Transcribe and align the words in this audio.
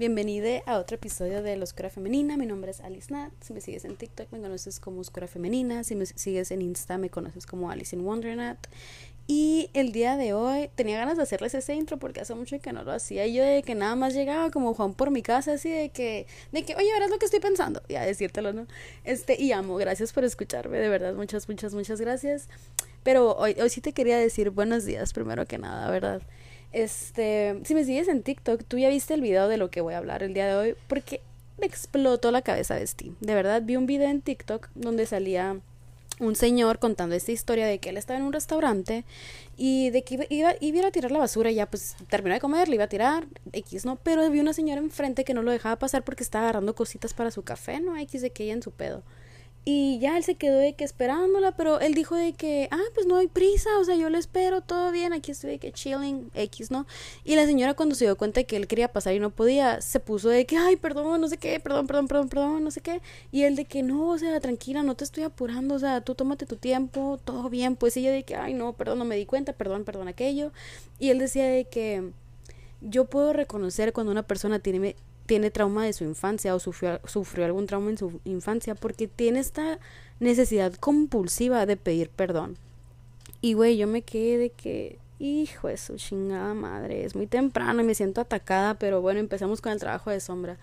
Bienvenida 0.00 0.62
a 0.64 0.78
otro 0.78 0.94
episodio 0.94 1.42
de 1.42 1.54
La 1.58 1.64
Oscura 1.64 1.90
Femenina. 1.90 2.38
Mi 2.38 2.46
nombre 2.46 2.70
es 2.70 2.80
Alice 2.80 3.12
Nat. 3.12 3.32
Si 3.42 3.52
me 3.52 3.60
sigues 3.60 3.84
en 3.84 3.96
TikTok, 3.96 4.32
me 4.32 4.40
conoces 4.40 4.80
como 4.80 5.02
Oscura 5.02 5.28
Femenina. 5.28 5.84
Si 5.84 5.94
me 5.94 6.06
sigues 6.06 6.50
en 6.52 6.62
Insta, 6.62 6.96
me 6.96 7.10
conoces 7.10 7.44
como 7.44 7.70
Alice 7.70 7.94
in 7.94 8.00
Wondernat. 8.00 8.56
Y 9.26 9.68
el 9.74 9.92
día 9.92 10.16
de 10.16 10.32
hoy 10.32 10.70
tenía 10.74 10.96
ganas 10.96 11.18
de 11.18 11.24
hacerles 11.24 11.52
ese 11.52 11.74
intro 11.74 11.98
porque 11.98 12.22
hace 12.22 12.34
mucho 12.34 12.58
que 12.60 12.72
no 12.72 12.82
lo 12.82 12.92
hacía. 12.92 13.26
Yo 13.26 13.44
de 13.44 13.62
que 13.62 13.74
nada 13.74 13.94
más 13.94 14.14
llegaba 14.14 14.50
como 14.50 14.72
Juan 14.72 14.94
por 14.94 15.10
mi 15.10 15.20
casa, 15.20 15.52
así 15.52 15.68
de 15.68 15.90
que, 15.90 16.26
de 16.50 16.64
que, 16.64 16.74
oye, 16.76 16.90
verás 16.94 17.10
lo 17.10 17.18
que 17.18 17.26
estoy 17.26 17.40
pensando. 17.40 17.82
Y 17.86 17.96
a 17.96 18.00
decírtelo, 18.00 18.54
¿no? 18.54 18.66
Este, 19.04 19.38
y 19.38 19.52
amo, 19.52 19.76
gracias 19.76 20.14
por 20.14 20.24
escucharme, 20.24 20.78
de 20.78 20.88
verdad, 20.88 21.12
muchas, 21.12 21.46
muchas, 21.46 21.74
muchas 21.74 22.00
gracias. 22.00 22.48
Pero 23.02 23.36
hoy, 23.36 23.54
hoy 23.60 23.68
sí 23.68 23.82
te 23.82 23.92
quería 23.92 24.16
decir 24.16 24.48
buenos 24.48 24.86
días, 24.86 25.12
primero 25.12 25.44
que 25.44 25.58
nada, 25.58 25.90
¿verdad? 25.90 26.22
Este, 26.72 27.60
si 27.64 27.74
me 27.74 27.84
sigues 27.84 28.08
en 28.08 28.22
TikTok, 28.22 28.64
tú 28.64 28.78
ya 28.78 28.88
viste 28.88 29.14
el 29.14 29.20
video 29.20 29.48
de 29.48 29.56
lo 29.56 29.70
que 29.70 29.80
voy 29.80 29.94
a 29.94 29.98
hablar 29.98 30.22
el 30.22 30.34
día 30.34 30.46
de 30.46 30.54
hoy, 30.54 30.76
porque 30.88 31.20
me 31.58 31.66
explotó 31.66 32.30
la 32.30 32.42
cabeza 32.42 32.74
de 32.74 32.86
Steam. 32.86 33.16
De 33.20 33.34
verdad, 33.34 33.62
vi 33.64 33.76
un 33.76 33.86
video 33.86 34.08
en 34.08 34.22
TikTok 34.22 34.68
donde 34.74 35.06
salía 35.06 35.60
un 36.20 36.36
señor 36.36 36.78
contando 36.78 37.14
esta 37.14 37.32
historia 37.32 37.66
de 37.66 37.78
que 37.78 37.90
él 37.90 37.96
estaba 37.96 38.18
en 38.18 38.26
un 38.26 38.32
restaurante 38.32 39.04
y 39.56 39.90
de 39.90 40.02
que 40.02 40.14
iba, 40.28 40.54
iba, 40.60 40.86
a 40.86 40.90
tirar 40.90 41.10
la 41.10 41.18
basura 41.18 41.50
y 41.50 41.54
ya 41.54 41.66
pues 41.66 41.96
terminó 42.08 42.34
de 42.34 42.40
comer, 42.40 42.68
le 42.68 42.74
iba 42.74 42.84
a 42.84 42.88
tirar, 42.88 43.26
X, 43.52 43.84
¿no? 43.84 43.96
Pero 43.96 44.28
vi 44.30 44.40
una 44.40 44.52
señora 44.52 44.80
enfrente 44.80 45.24
que 45.24 45.34
no 45.34 45.42
lo 45.42 45.50
dejaba 45.50 45.76
pasar 45.76 46.04
porque 46.04 46.22
estaba 46.22 46.44
agarrando 46.44 46.74
cositas 46.74 47.14
para 47.14 47.30
su 47.30 47.42
café, 47.42 47.80
¿no? 47.80 47.96
X 47.96 48.22
de 48.22 48.30
que 48.30 48.44
ella 48.44 48.52
en 48.52 48.62
su 48.62 48.70
pedo. 48.70 49.02
Y 49.64 49.98
ya 49.98 50.16
él 50.16 50.24
se 50.24 50.36
quedó 50.36 50.58
de 50.58 50.72
que 50.72 50.84
esperándola, 50.84 51.52
pero 51.52 51.80
él 51.80 51.92
dijo 51.92 52.16
de 52.16 52.32
que, 52.32 52.68
ah, 52.70 52.80
pues 52.94 53.06
no 53.06 53.16
hay 53.16 53.28
prisa, 53.28 53.68
o 53.78 53.84
sea, 53.84 53.94
yo 53.94 54.08
le 54.08 54.16
espero, 54.18 54.62
todo 54.62 54.90
bien, 54.90 55.12
aquí 55.12 55.32
estoy 55.32 55.50
de 55.50 55.58
que 55.58 55.70
chilling, 55.70 56.30
X, 56.34 56.70
¿no? 56.70 56.86
Y 57.24 57.36
la 57.36 57.44
señora 57.44 57.74
cuando 57.74 57.94
se 57.94 58.06
dio 58.06 58.16
cuenta 58.16 58.40
de 58.40 58.46
que 58.46 58.56
él 58.56 58.66
quería 58.66 58.88
pasar 58.88 59.12
y 59.14 59.20
no 59.20 59.28
podía, 59.30 59.82
se 59.82 60.00
puso 60.00 60.30
de 60.30 60.46
que, 60.46 60.56
ay, 60.56 60.76
perdón, 60.76 61.20
no 61.20 61.28
sé 61.28 61.36
qué, 61.36 61.60
perdón, 61.60 61.86
perdón, 61.86 62.08
perdón, 62.08 62.28
perdón, 62.30 62.64
no 62.64 62.70
sé 62.70 62.80
qué. 62.80 63.02
Y 63.32 63.42
él 63.42 63.54
de 63.54 63.66
que, 63.66 63.82
no, 63.82 64.08
o 64.08 64.18
sea, 64.18 64.40
tranquila, 64.40 64.82
no 64.82 64.94
te 64.96 65.04
estoy 65.04 65.24
apurando, 65.24 65.74
o 65.74 65.78
sea, 65.78 66.00
tú 66.00 66.14
tómate 66.14 66.46
tu 66.46 66.56
tiempo, 66.56 67.20
todo 67.22 67.50
bien. 67.50 67.76
Pues 67.76 67.96
ella 67.98 68.12
de 68.12 68.22
que, 68.24 68.36
ay, 68.36 68.54
no, 68.54 68.72
perdón, 68.72 68.98
no 68.98 69.04
me 69.04 69.16
di 69.16 69.26
cuenta, 69.26 69.52
perdón, 69.52 69.84
perdón, 69.84 70.08
aquello. 70.08 70.52
Y 70.98 71.10
él 71.10 71.18
decía 71.18 71.46
de 71.46 71.66
que 71.66 72.12
yo 72.80 73.04
puedo 73.04 73.32
reconocer 73.34 73.92
cuando 73.92 74.10
una 74.10 74.22
persona 74.22 74.58
tiene 74.58 74.96
tiene 75.30 75.52
trauma 75.52 75.84
de 75.84 75.92
su 75.92 76.02
infancia 76.02 76.56
o 76.56 76.58
sufrió, 76.58 77.00
sufrió 77.04 77.44
algún 77.44 77.66
trauma 77.66 77.88
en 77.88 77.96
su 77.96 78.20
infancia 78.24 78.74
porque 78.74 79.06
tiene 79.06 79.38
esta 79.38 79.78
necesidad 80.18 80.74
compulsiva 80.74 81.66
de 81.66 81.76
pedir 81.76 82.10
perdón. 82.10 82.56
Y 83.40 83.52
güey, 83.52 83.76
yo 83.76 83.86
me 83.86 84.02
quedé 84.02 84.38
de 84.38 84.50
que, 84.50 84.98
hijo 85.20 85.68
de 85.68 85.76
su 85.76 85.94
chingada 85.98 86.52
madre, 86.54 87.04
es 87.04 87.14
muy 87.14 87.28
temprano 87.28 87.80
y 87.80 87.84
me 87.84 87.94
siento 87.94 88.20
atacada, 88.20 88.74
pero 88.74 89.02
bueno, 89.02 89.20
empezamos 89.20 89.60
con 89.60 89.70
el 89.70 89.78
trabajo 89.78 90.10
de 90.10 90.18
sombra. 90.18 90.58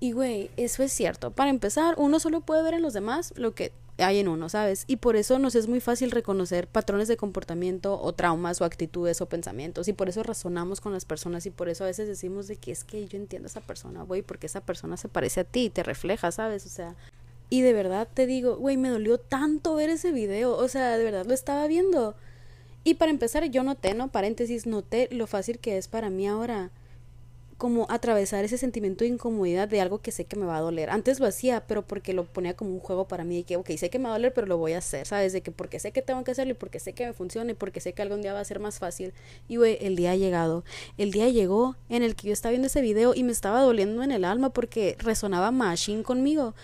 Y 0.00 0.10
güey, 0.10 0.50
eso 0.56 0.82
es 0.82 0.92
cierto. 0.92 1.30
Para 1.30 1.50
empezar, 1.50 1.94
uno 1.96 2.18
solo 2.18 2.40
puede 2.40 2.64
ver 2.64 2.74
en 2.74 2.82
los 2.82 2.94
demás 2.94 3.32
lo 3.36 3.54
que 3.54 3.70
hay 3.98 4.18
en 4.18 4.28
uno, 4.28 4.48
¿sabes? 4.48 4.84
Y 4.88 4.96
por 4.96 5.16
eso 5.16 5.38
nos 5.38 5.54
es 5.54 5.68
muy 5.68 5.80
fácil 5.80 6.10
reconocer 6.10 6.66
patrones 6.66 7.06
de 7.06 7.16
comportamiento 7.16 8.00
o 8.00 8.12
traumas 8.12 8.60
o 8.60 8.64
actitudes 8.64 9.20
o 9.20 9.26
pensamientos 9.26 9.86
y 9.86 9.92
por 9.92 10.08
eso 10.08 10.22
razonamos 10.22 10.80
con 10.80 10.92
las 10.92 11.04
personas 11.04 11.46
y 11.46 11.50
por 11.50 11.68
eso 11.68 11.84
a 11.84 11.86
veces 11.86 12.08
decimos 12.08 12.48
de 12.48 12.56
que 12.56 12.72
es 12.72 12.82
que 12.82 13.06
yo 13.06 13.18
entiendo 13.18 13.46
a 13.46 13.50
esa 13.50 13.60
persona, 13.60 14.02
güey, 14.02 14.22
porque 14.22 14.46
esa 14.46 14.60
persona 14.60 14.96
se 14.96 15.08
parece 15.08 15.40
a 15.40 15.44
ti 15.44 15.66
y 15.66 15.70
te 15.70 15.84
refleja, 15.84 16.32
¿sabes? 16.32 16.66
O 16.66 16.70
sea, 16.70 16.96
y 17.50 17.62
de 17.62 17.72
verdad 17.72 18.08
te 18.12 18.26
digo, 18.26 18.56
güey, 18.56 18.76
me 18.76 18.88
dolió 18.88 19.18
tanto 19.18 19.76
ver 19.76 19.90
ese 19.90 20.10
video, 20.10 20.56
o 20.56 20.68
sea, 20.68 20.98
de 20.98 21.04
verdad 21.04 21.26
lo 21.26 21.34
estaba 21.34 21.66
viendo. 21.68 22.16
Y 22.82 22.94
para 22.94 23.10
empezar, 23.10 23.44
yo 23.46 23.62
noté, 23.62 23.94
¿no? 23.94 24.08
Paréntesis, 24.08 24.66
noté 24.66 25.08
lo 25.10 25.26
fácil 25.26 25.58
que 25.58 25.78
es 25.78 25.88
para 25.88 26.10
mí 26.10 26.26
ahora 26.26 26.70
como 27.64 27.86
atravesar 27.88 28.44
ese 28.44 28.58
sentimiento 28.58 29.04
de 29.04 29.08
incomodidad 29.08 29.66
de 29.68 29.80
algo 29.80 30.02
que 30.02 30.12
sé 30.12 30.26
que 30.26 30.36
me 30.36 30.44
va 30.44 30.58
a 30.58 30.60
doler. 30.60 30.90
Antes 30.90 31.18
lo 31.18 31.26
hacía, 31.26 31.66
pero 31.66 31.80
porque 31.80 32.12
lo 32.12 32.24
ponía 32.26 32.52
como 32.52 32.72
un 32.72 32.78
juego 32.78 33.08
para 33.08 33.24
mí, 33.24 33.38
de 33.38 33.44
que, 33.44 33.56
ok, 33.56 33.70
sé 33.78 33.88
que 33.88 33.98
me 33.98 34.04
va 34.04 34.10
a 34.10 34.18
doler, 34.18 34.34
pero 34.34 34.46
lo 34.46 34.58
voy 34.58 34.74
a 34.74 34.78
hacer, 34.80 35.06
¿sabes? 35.06 35.32
De 35.32 35.40
que 35.40 35.50
porque 35.50 35.78
sé 35.78 35.90
que 35.90 36.02
tengo 36.02 36.22
que 36.24 36.32
hacerlo 36.32 36.50
y 36.50 36.56
porque 36.56 36.78
sé 36.78 36.92
que 36.92 37.06
me 37.06 37.14
funciona 37.14 37.52
y 37.52 37.54
porque 37.54 37.80
sé 37.80 37.94
que 37.94 38.02
algún 38.02 38.20
día 38.20 38.34
va 38.34 38.40
a 38.40 38.44
ser 38.44 38.60
más 38.60 38.80
fácil. 38.80 39.14
Y, 39.48 39.56
güey, 39.56 39.78
el 39.80 39.96
día 39.96 40.10
ha 40.10 40.14
llegado. 40.14 40.62
El 40.98 41.10
día 41.10 41.30
llegó 41.30 41.74
en 41.88 42.02
el 42.02 42.16
que 42.16 42.26
yo 42.26 42.34
estaba 42.34 42.50
viendo 42.50 42.66
ese 42.66 42.82
video 42.82 43.14
y 43.14 43.22
me 43.22 43.32
estaba 43.32 43.62
doliendo 43.62 44.02
en 44.02 44.12
el 44.12 44.26
alma 44.26 44.50
porque 44.50 44.98
resonaba 44.98 45.50
machine 45.50 46.02
conmigo. 46.02 46.54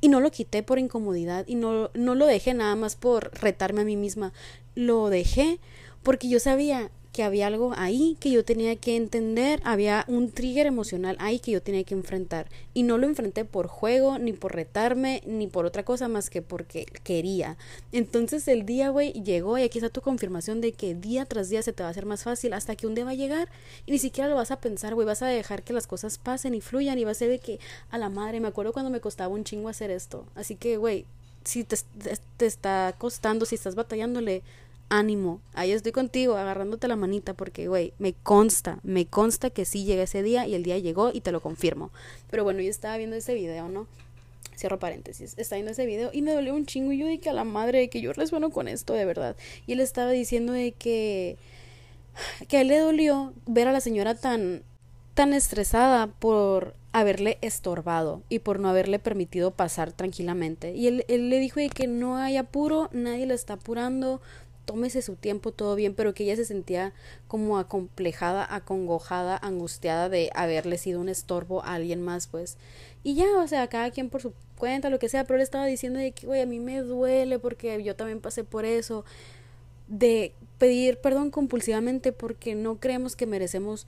Y 0.00 0.06
no 0.08 0.20
lo 0.20 0.30
quité 0.30 0.62
por 0.62 0.78
incomodidad 0.78 1.48
y 1.48 1.56
no, 1.56 1.90
no 1.94 2.14
lo 2.14 2.26
dejé 2.26 2.54
nada 2.54 2.76
más 2.76 2.94
por 2.94 3.32
retarme 3.40 3.80
a 3.80 3.84
mí 3.84 3.96
misma. 3.96 4.32
Lo 4.76 5.10
dejé 5.10 5.58
porque 6.04 6.28
yo 6.28 6.38
sabía 6.38 6.92
que 7.12 7.22
había 7.22 7.46
algo 7.46 7.72
ahí 7.76 8.16
que 8.20 8.30
yo 8.30 8.44
tenía 8.44 8.76
que 8.76 8.96
entender, 8.96 9.60
había 9.64 10.04
un 10.08 10.30
trigger 10.30 10.66
emocional 10.66 11.16
ahí 11.20 11.38
que 11.38 11.50
yo 11.50 11.62
tenía 11.62 11.84
que 11.84 11.94
enfrentar. 11.94 12.48
Y 12.74 12.82
no 12.82 12.98
lo 12.98 13.06
enfrenté 13.06 13.44
por 13.44 13.66
juego, 13.66 14.18
ni 14.18 14.32
por 14.32 14.54
retarme, 14.54 15.22
ni 15.26 15.46
por 15.46 15.66
otra 15.66 15.84
cosa 15.84 16.08
más 16.08 16.30
que 16.30 16.42
porque 16.42 16.86
quería. 17.02 17.56
Entonces 17.92 18.46
el 18.48 18.66
día, 18.66 18.90
güey, 18.90 19.12
llegó 19.12 19.58
y 19.58 19.62
aquí 19.62 19.78
está 19.78 19.88
tu 19.88 20.00
confirmación 20.00 20.60
de 20.60 20.72
que 20.72 20.94
día 20.94 21.24
tras 21.24 21.48
día 21.48 21.62
se 21.62 21.72
te 21.72 21.82
va 21.82 21.88
a 21.88 21.90
hacer 21.90 22.06
más 22.06 22.22
fácil 22.22 22.52
hasta 22.52 22.76
que 22.76 22.86
un 22.86 22.94
día 22.94 23.04
va 23.04 23.12
a 23.12 23.14
llegar 23.14 23.48
y 23.86 23.92
ni 23.92 23.98
siquiera 23.98 24.28
lo 24.28 24.36
vas 24.36 24.50
a 24.50 24.60
pensar, 24.60 24.94
güey, 24.94 25.06
vas 25.06 25.22
a 25.22 25.26
dejar 25.26 25.62
que 25.62 25.72
las 25.72 25.86
cosas 25.86 26.18
pasen 26.18 26.54
y 26.54 26.60
fluyan 26.60 26.98
y 26.98 27.04
va 27.04 27.12
a 27.12 27.14
ser 27.14 27.30
de 27.30 27.38
que 27.38 27.58
a 27.90 27.98
la 27.98 28.08
madre, 28.08 28.40
me 28.40 28.48
acuerdo 28.48 28.72
cuando 28.72 28.90
me 28.90 29.00
costaba 29.00 29.34
un 29.34 29.44
chingo 29.44 29.68
hacer 29.68 29.90
esto. 29.90 30.26
Así 30.34 30.54
que, 30.54 30.76
güey, 30.76 31.04
si 31.44 31.64
te, 31.64 31.76
te 32.36 32.46
está 32.46 32.94
costando, 32.98 33.46
si 33.46 33.54
estás 33.54 33.74
batallándole, 33.74 34.42
ánimo, 34.88 35.40
ahí 35.54 35.72
estoy 35.72 35.92
contigo, 35.92 36.36
agarrándote 36.36 36.88
la 36.88 36.96
manita, 36.96 37.34
porque, 37.34 37.68
güey, 37.68 37.92
me 37.98 38.14
consta, 38.14 38.78
me 38.82 39.06
consta 39.06 39.50
que 39.50 39.64
sí 39.64 39.84
llega 39.84 40.02
ese 40.02 40.22
día 40.22 40.46
y 40.46 40.54
el 40.54 40.62
día 40.62 40.78
llegó 40.78 41.10
y 41.12 41.20
te 41.20 41.32
lo 41.32 41.40
confirmo. 41.40 41.90
Pero 42.30 42.44
bueno, 42.44 42.60
yo 42.60 42.70
estaba 42.70 42.96
viendo 42.96 43.16
ese 43.16 43.34
video, 43.34 43.68
¿no? 43.68 43.86
Cierro 44.56 44.78
paréntesis, 44.78 45.34
estaba 45.36 45.58
viendo 45.58 45.72
ese 45.72 45.86
video 45.86 46.10
y 46.12 46.22
me 46.22 46.32
dolió 46.32 46.54
un 46.54 46.66
chingo 46.66 46.92
y 46.92 46.98
yo 46.98 47.06
dije 47.06 47.30
a 47.30 47.32
la 47.32 47.44
madre 47.44 47.78
de 47.78 47.90
que 47.90 48.00
yo 48.00 48.12
resueno 48.12 48.50
con 48.50 48.66
esto, 48.66 48.92
de 48.94 49.04
verdad. 49.04 49.36
Y 49.66 49.72
él 49.72 49.80
estaba 49.80 50.10
diciendo 50.10 50.52
de 50.52 50.72
que, 50.72 51.36
que 52.48 52.56
a 52.56 52.60
él 52.62 52.68
le 52.68 52.78
dolió 52.78 53.32
ver 53.46 53.68
a 53.68 53.72
la 53.72 53.80
señora 53.80 54.14
tan, 54.14 54.62
tan 55.14 55.32
estresada 55.32 56.08
por 56.08 56.74
haberle 56.92 57.38
estorbado 57.42 58.22
y 58.28 58.40
por 58.40 58.58
no 58.58 58.68
haberle 58.68 58.98
permitido 58.98 59.52
pasar 59.52 59.92
tranquilamente. 59.92 60.74
Y 60.74 60.88
él, 60.88 61.04
él 61.08 61.30
le 61.30 61.38
dijo 61.38 61.60
de 61.60 61.68
que 61.68 61.86
no 61.86 62.16
hay 62.16 62.36
apuro, 62.36 62.88
nadie 62.92 63.26
le 63.26 63.34
está 63.34 63.54
apurando, 63.54 64.20
tómese 64.68 65.00
su 65.00 65.16
tiempo, 65.16 65.50
todo 65.50 65.74
bien, 65.76 65.94
pero 65.94 66.12
que 66.12 66.24
ella 66.24 66.36
se 66.36 66.44
sentía 66.44 66.92
como 67.26 67.56
acomplejada, 67.56 68.46
acongojada, 68.54 69.38
angustiada 69.40 70.10
de 70.10 70.30
haberle 70.34 70.76
sido 70.76 71.00
un 71.00 71.08
estorbo 71.08 71.64
a 71.64 71.72
alguien 71.72 72.02
más, 72.02 72.26
pues. 72.26 72.58
Y 73.02 73.14
ya, 73.14 73.38
o 73.38 73.48
sea, 73.48 73.66
cada 73.68 73.90
quien 73.90 74.10
por 74.10 74.20
su 74.20 74.34
cuenta, 74.58 74.90
lo 74.90 74.98
que 74.98 75.08
sea, 75.08 75.24
pero 75.24 75.36
él 75.36 75.42
estaba 75.42 75.64
diciendo 75.64 75.98
de 75.98 76.12
que, 76.12 76.26
güey, 76.26 76.42
a 76.42 76.46
mí 76.46 76.60
me 76.60 76.82
duele 76.82 77.38
porque 77.38 77.82
yo 77.82 77.96
también 77.96 78.20
pasé 78.20 78.44
por 78.44 78.66
eso, 78.66 79.06
de 79.86 80.34
pedir 80.58 80.98
perdón 80.98 81.30
compulsivamente 81.30 82.12
porque 82.12 82.54
no 82.54 82.76
creemos 82.78 83.16
que 83.16 83.24
merecemos 83.24 83.86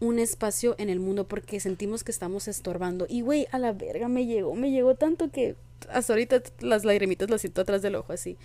un 0.00 0.18
espacio 0.18 0.76
en 0.78 0.88
el 0.88 0.98
mundo 0.98 1.28
porque 1.28 1.60
sentimos 1.60 2.04
que 2.04 2.10
estamos 2.10 2.48
estorbando. 2.48 3.04
Y 3.06 3.20
güey, 3.20 3.48
a 3.52 3.58
la 3.58 3.72
verga 3.74 4.08
me 4.08 4.24
llegó, 4.24 4.54
me 4.54 4.70
llegó 4.70 4.94
tanto 4.94 5.30
que 5.30 5.56
hasta 5.90 6.14
ahorita 6.14 6.42
las 6.60 6.86
lagrimitas 6.86 7.28
las 7.28 7.42
siento 7.42 7.60
atrás 7.60 7.82
del 7.82 7.96
ojo 7.96 8.14
así. 8.14 8.38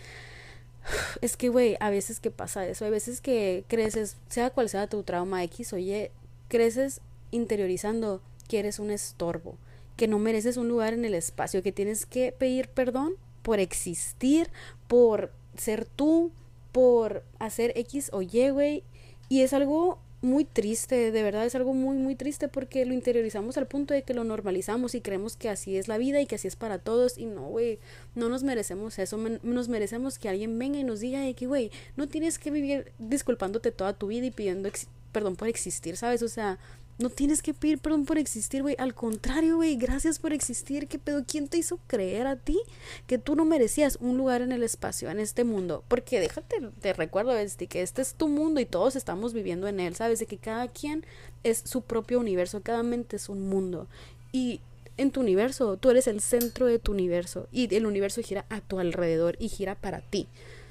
Es 1.22 1.38
que, 1.38 1.50
güey, 1.50 1.78
a 1.80 1.90
veces 1.90 2.20
que 2.20 2.32
pasa 2.32 2.68
eso, 2.68 2.86
hay 2.86 2.92
veces 2.92 3.22
que 3.22 3.64
creces, 3.68 4.18
sea 4.30 4.50
cual 4.50 4.70
sea 4.70 4.88
tu 4.88 5.04
trauma 5.04 5.44
X, 5.44 5.74
oye, 5.74 6.12
creces 6.48 7.02
interiorizando 7.32 8.22
que 8.48 8.60
eres 8.60 8.80
un 8.80 8.92
estorbo, 8.92 9.58
que 9.96 10.08
no 10.08 10.20
mereces 10.20 10.58
un 10.58 10.70
lugar 10.70 10.94
en 10.94 11.06
el 11.06 11.14
espacio, 11.14 11.64
que 11.64 11.72
tienes 11.72 12.06
que 12.06 12.32
pedir 12.32 12.70
perdón 12.70 13.16
por 13.42 13.60
existir, 13.60 14.50
por 14.88 15.32
ser 15.58 15.86
tú, 15.86 16.32
por 16.72 17.24
hacer 17.40 17.74
X 17.76 18.10
o 18.14 18.22
Y, 18.22 18.50
güey. 18.50 18.84
Y 19.30 19.42
es 19.42 19.54
algo 19.54 20.00
muy 20.28 20.46
triste, 20.46 21.12
de 21.12 21.24
verdad 21.24 21.46
es 21.46 21.56
algo 21.56 21.74
muy, 21.74 21.98
muy 21.98 22.16
triste 22.16 22.48
porque 22.48 22.86
lo 22.86 22.94
interiorizamos 22.94 23.58
al 23.58 23.66
punto 23.66 23.94
de 23.94 24.04
que 24.04 24.14
lo 24.14 24.24
normalizamos 24.24 24.94
y 24.94 25.02
creemos 25.02 25.36
que 25.36 25.50
así 25.50 25.78
es 25.78 25.88
la 25.88 25.98
vida 25.98 26.22
y 26.22 26.28
que 26.28 26.36
así 26.36 26.48
es 26.48 26.56
para 26.56 26.78
todos 26.78 27.18
y 27.18 27.26
no, 27.26 27.48
güey, 27.48 27.80
no 28.14 28.30
nos 28.30 28.44
merecemos 28.44 29.00
eso, 29.00 29.18
nos 29.18 29.70
merecemos 29.70 30.20
que 30.20 30.30
alguien 30.30 30.60
venga 30.60 30.78
y 30.78 30.84
nos 30.84 31.00
diga 31.00 31.22
de 31.22 31.34
que, 31.34 31.48
güey, 31.48 31.72
no 31.96 32.08
tienes 32.08 32.38
que 32.38 32.52
vivir 32.52 32.92
disculpándote 33.00 33.72
toda 33.72 33.94
tu 33.94 34.08
vida 34.08 34.28
y 34.28 34.32
pidiendo 34.32 34.70
perdón 35.12 35.36
por 35.36 35.48
existir, 35.48 35.98
¿sabes? 35.98 36.22
O 36.22 36.28
sea, 36.28 36.60
no 37.00 37.10
tienes 37.10 37.42
que 37.42 37.54
pedir 37.54 37.78
perdón 37.78 38.06
por 38.06 38.18
existir, 38.18 38.64
güey. 38.64 38.76
Al 38.80 38.96
contrario, 38.96 39.58
güey, 39.58 39.76
gracias 39.76 40.18
por 40.18 40.34
existir. 40.34 40.88
¿Qué 40.88 40.98
pedo? 40.98 41.24
¿Quién 41.28 41.48
te 41.48 41.58
hizo 41.58 41.80
creer 41.88 42.26
a 42.26 42.38
ti 42.38 42.60
que 43.06 43.18
tú 43.18 43.36
no 43.36 43.46
merecías 43.46 43.98
un 44.02 44.18
lugar 44.18 44.42
en 44.42 44.52
el 44.52 44.64
espacio, 44.64 45.10
en 45.12 45.20
este 45.20 45.44
mundo? 45.44 45.84
Porque 45.88 46.20
déjate, 46.20 46.58
te 46.82 46.94
recuerdo, 46.94 47.38
este, 47.38 47.68
que 47.68 47.84
este 47.84 48.02
es 48.02 48.16
tu 48.16 48.28
mundo 48.28 48.60
y 48.60 48.66
todos 48.66 48.96
estamos 48.96 49.34
viviendo 49.34 49.68
en 49.68 49.80
él, 49.80 49.96
¿sabes? 49.96 50.20
De 50.20 50.26
que 50.26 50.38
cada 50.38 50.68
quien 50.70 51.06
es 51.44 51.62
su 51.66 51.82
propio 51.82 52.20
universo, 52.20 52.62
cada 52.62 52.82
mente 52.82 53.18
es 53.18 53.30
un 53.30 53.48
mundo. 53.48 53.88
Y 54.32 54.60
en 54.98 55.12
tu 55.12 55.22
universo, 55.22 55.78
tú 55.78 55.92
eres 55.92 56.08
el 56.08 56.20
centro 56.22 56.66
de 56.66 56.80
tu 56.80 56.92
universo. 56.92 57.48
Y 57.52 57.74
el 57.76 57.86
universo 57.86 58.22
gira 58.24 58.46
a 58.50 58.62
tu 58.62 58.80
alrededor 58.80 59.36
y 59.40 59.50
gira 59.50 59.76
para 59.76 60.02
ti. 60.02 60.28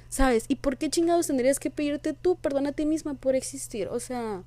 ¿Sabes? 0.09 0.45
¿Y 0.49 0.57
por 0.57 0.77
qué 0.77 0.91
chingados 0.91 1.29
tendrías 1.29 1.61
que 1.61 1.71
pedirte 1.71 2.13
tú 2.15 2.37
perdón 2.37 2.67
a 2.67 2.73
ti 2.73 2.85
misma 2.87 3.15
por 3.15 3.37
existir? 3.37 3.89
O 3.89 4.01
sea, 4.01 4.43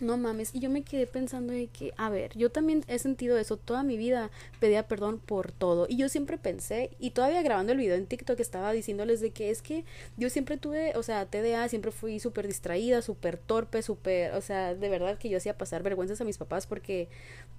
no 0.00 0.16
mames, 0.16 0.54
y 0.54 0.60
yo 0.60 0.70
me 0.70 0.82
quedé 0.82 1.06
pensando 1.06 1.52
de 1.52 1.68
que, 1.68 1.92
a 1.96 2.10
ver, 2.10 2.36
yo 2.36 2.50
también 2.50 2.84
he 2.88 2.98
sentido 2.98 3.38
eso 3.38 3.56
toda 3.56 3.82
mi 3.82 3.96
vida, 3.96 4.30
pedía 4.60 4.86
perdón 4.86 5.18
por 5.18 5.52
todo, 5.52 5.86
y 5.88 5.96
yo 5.96 6.08
siempre 6.08 6.38
pensé, 6.38 6.90
y 6.98 7.10
todavía 7.10 7.42
grabando 7.42 7.72
el 7.72 7.78
video 7.78 7.96
en 7.96 8.06
TikTok 8.06 8.38
estaba 8.40 8.72
diciéndoles 8.72 9.20
de 9.20 9.30
que 9.30 9.50
es 9.50 9.62
que 9.62 9.84
yo 10.16 10.30
siempre 10.30 10.56
tuve, 10.56 10.96
o 10.96 11.02
sea, 11.02 11.26
TDA, 11.26 11.68
siempre 11.68 11.90
fui 11.90 12.20
súper 12.20 12.46
distraída, 12.46 13.02
súper 13.02 13.38
torpe, 13.38 13.82
súper, 13.82 14.34
o 14.34 14.40
sea, 14.40 14.74
de 14.74 14.88
verdad 14.88 15.18
que 15.18 15.28
yo 15.28 15.38
hacía 15.38 15.56
pasar 15.56 15.82
vergüenzas 15.82 16.20
a 16.20 16.24
mis 16.24 16.38
papás 16.38 16.66
porque, 16.66 17.08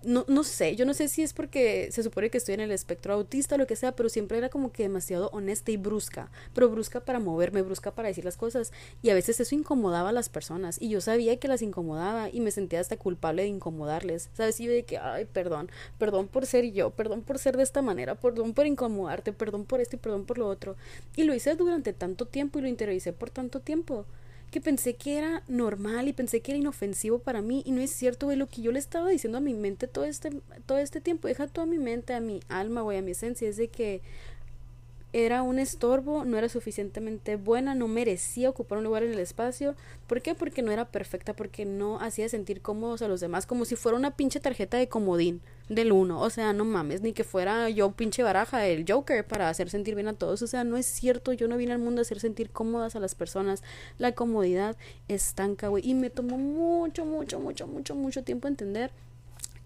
no, 0.03 0.25
no 0.27 0.43
sé, 0.43 0.75
yo 0.75 0.85
no 0.85 0.93
sé 0.93 1.07
si 1.07 1.23
es 1.23 1.33
porque 1.33 1.89
se 1.91 2.03
supone 2.03 2.29
que 2.29 2.37
estoy 2.37 2.53
en 2.53 2.61
el 2.61 2.71
espectro 2.71 3.13
autista 3.13 3.55
o 3.55 3.57
lo 3.57 3.67
que 3.67 3.75
sea, 3.75 3.95
pero 3.95 4.09
siempre 4.09 4.37
era 4.37 4.49
como 4.49 4.71
que 4.71 4.83
demasiado 4.83 5.29
honesta 5.33 5.71
y 5.71 5.77
brusca, 5.77 6.31
pero 6.53 6.69
brusca 6.69 6.99
para 7.01 7.19
moverme, 7.19 7.61
brusca 7.61 7.95
para 7.95 8.07
decir 8.07 8.25
las 8.25 8.37
cosas, 8.37 8.71
y 9.01 9.09
a 9.09 9.13
veces 9.13 9.39
eso 9.39 9.55
incomodaba 9.55 10.09
a 10.09 10.13
las 10.13 10.29
personas, 10.29 10.77
y 10.81 10.89
yo 10.89 11.01
sabía 11.01 11.37
que 11.37 11.47
las 11.47 11.61
incomodaba, 11.61 12.26
y 12.31 12.39
me 12.39 12.51
sentía 12.51 12.79
hasta 12.79 12.97
culpable 12.97 13.43
de 13.43 13.49
incomodarles, 13.49 14.29
¿sabes? 14.33 14.59
Y 14.59 14.67
de 14.67 14.83
que, 14.83 14.97
ay, 14.97 15.25
perdón, 15.25 15.69
perdón 15.97 16.27
por 16.27 16.45
ser 16.45 16.71
yo, 16.71 16.91
perdón 16.91 17.21
por 17.21 17.39
ser 17.39 17.57
de 17.57 17.63
esta 17.63 17.81
manera, 17.81 18.15
perdón 18.15 18.53
por 18.53 18.65
incomodarte, 18.65 19.33
perdón 19.33 19.65
por 19.65 19.81
esto 19.81 19.95
y 19.95 19.99
perdón 19.99 20.25
por 20.25 20.37
lo 20.37 20.47
otro. 20.47 20.75
Y 21.15 21.23
lo 21.23 21.33
hice 21.33 21.55
durante 21.55 21.93
tanto 21.93 22.25
tiempo 22.25 22.59
y 22.59 22.63
lo 22.63 22.67
interioricé 22.67 23.13
por 23.13 23.29
tanto 23.29 23.59
tiempo 23.59 24.05
que 24.51 24.61
pensé 24.61 24.95
que 24.95 25.17
era 25.17 25.43
normal 25.47 26.07
y 26.07 26.13
pensé 26.13 26.41
que 26.41 26.51
era 26.51 26.59
inofensivo 26.59 27.19
para 27.19 27.41
mí 27.41 27.63
y 27.65 27.71
no 27.71 27.81
es 27.81 27.91
cierto, 27.91 28.27
güey, 28.27 28.37
lo 28.37 28.47
que 28.47 28.61
yo 28.61 28.71
le 28.71 28.79
estaba 28.79 29.09
diciendo 29.09 29.39
a 29.39 29.41
mi 29.41 29.53
mente 29.53 29.87
todo 29.87 30.05
este, 30.05 30.41
todo 30.65 30.77
este 30.77 31.01
tiempo, 31.01 31.27
deja 31.27 31.47
toda 31.47 31.67
mi 31.67 31.77
mente, 31.77 32.13
a 32.13 32.21
mi 32.21 32.39
alma, 32.47 32.81
güey, 32.81 32.97
a 32.97 33.01
mi 33.01 33.11
esencia, 33.11 33.49
es 33.49 33.57
de 33.57 33.67
que 33.67 34.01
era 35.13 35.41
un 35.41 35.57
estorbo, 35.57 36.25
no 36.25 36.37
era 36.37 36.49
suficientemente 36.49 37.37
buena, 37.37 37.73
no 37.75 37.87
merecía 37.87 38.49
ocupar 38.49 38.77
un 38.77 38.83
lugar 38.83 39.03
en 39.03 39.13
el 39.13 39.19
espacio. 39.19 39.75
¿Por 40.05 40.21
qué? 40.21 40.35
Porque 40.35 40.61
no 40.61 40.71
era 40.71 40.85
perfecta, 40.85 41.33
porque 41.33 41.65
no 41.65 41.99
hacía 41.99 42.27
sentir 42.29 42.61
cómodos 42.61 43.01
a 43.01 43.07
los 43.07 43.21
demás, 43.21 43.45
como 43.45 43.65
si 43.65 43.75
fuera 43.75 43.97
una 43.97 44.11
pinche 44.11 44.39
tarjeta 44.39 44.77
de 44.77 44.89
comodín 44.89 45.41
del 45.69 45.91
uno. 45.91 46.21
O 46.21 46.29
sea, 46.29 46.51
no 46.53 46.65
mames, 46.65 47.01
ni 47.01 47.13
que 47.13 47.23
fuera 47.23 47.69
yo 47.69 47.91
pinche 47.91 48.21
baraja, 48.21 48.65
el 48.67 48.85
Joker, 48.87 49.25
para 49.25 49.49
hacer 49.49 49.69
sentir 49.69 49.95
bien 49.95 50.09
a 50.09 50.13
todos. 50.13 50.41
O 50.41 50.47
sea, 50.47 50.63
no 50.63 50.77
es 50.77 50.85
cierto, 50.85 51.31
yo 51.33 51.47
no 51.47 51.57
vine 51.57 51.71
al 51.71 51.79
mundo 51.79 52.01
a 52.01 52.03
hacer 52.03 52.19
sentir 52.19 52.49
cómodas 52.49 52.95
a 52.95 52.99
las 52.99 53.15
personas. 53.15 53.63
La 53.97 54.11
comodidad 54.11 54.75
estanca, 55.07 55.69
güey. 55.69 55.87
Y 55.89 55.93
me 55.93 56.09
tomó 56.09 56.37
mucho, 56.37 57.05
mucho, 57.05 57.39
mucho, 57.39 57.65
mucho, 57.65 57.95
mucho 57.95 58.23
tiempo 58.23 58.47
entender 58.47 58.91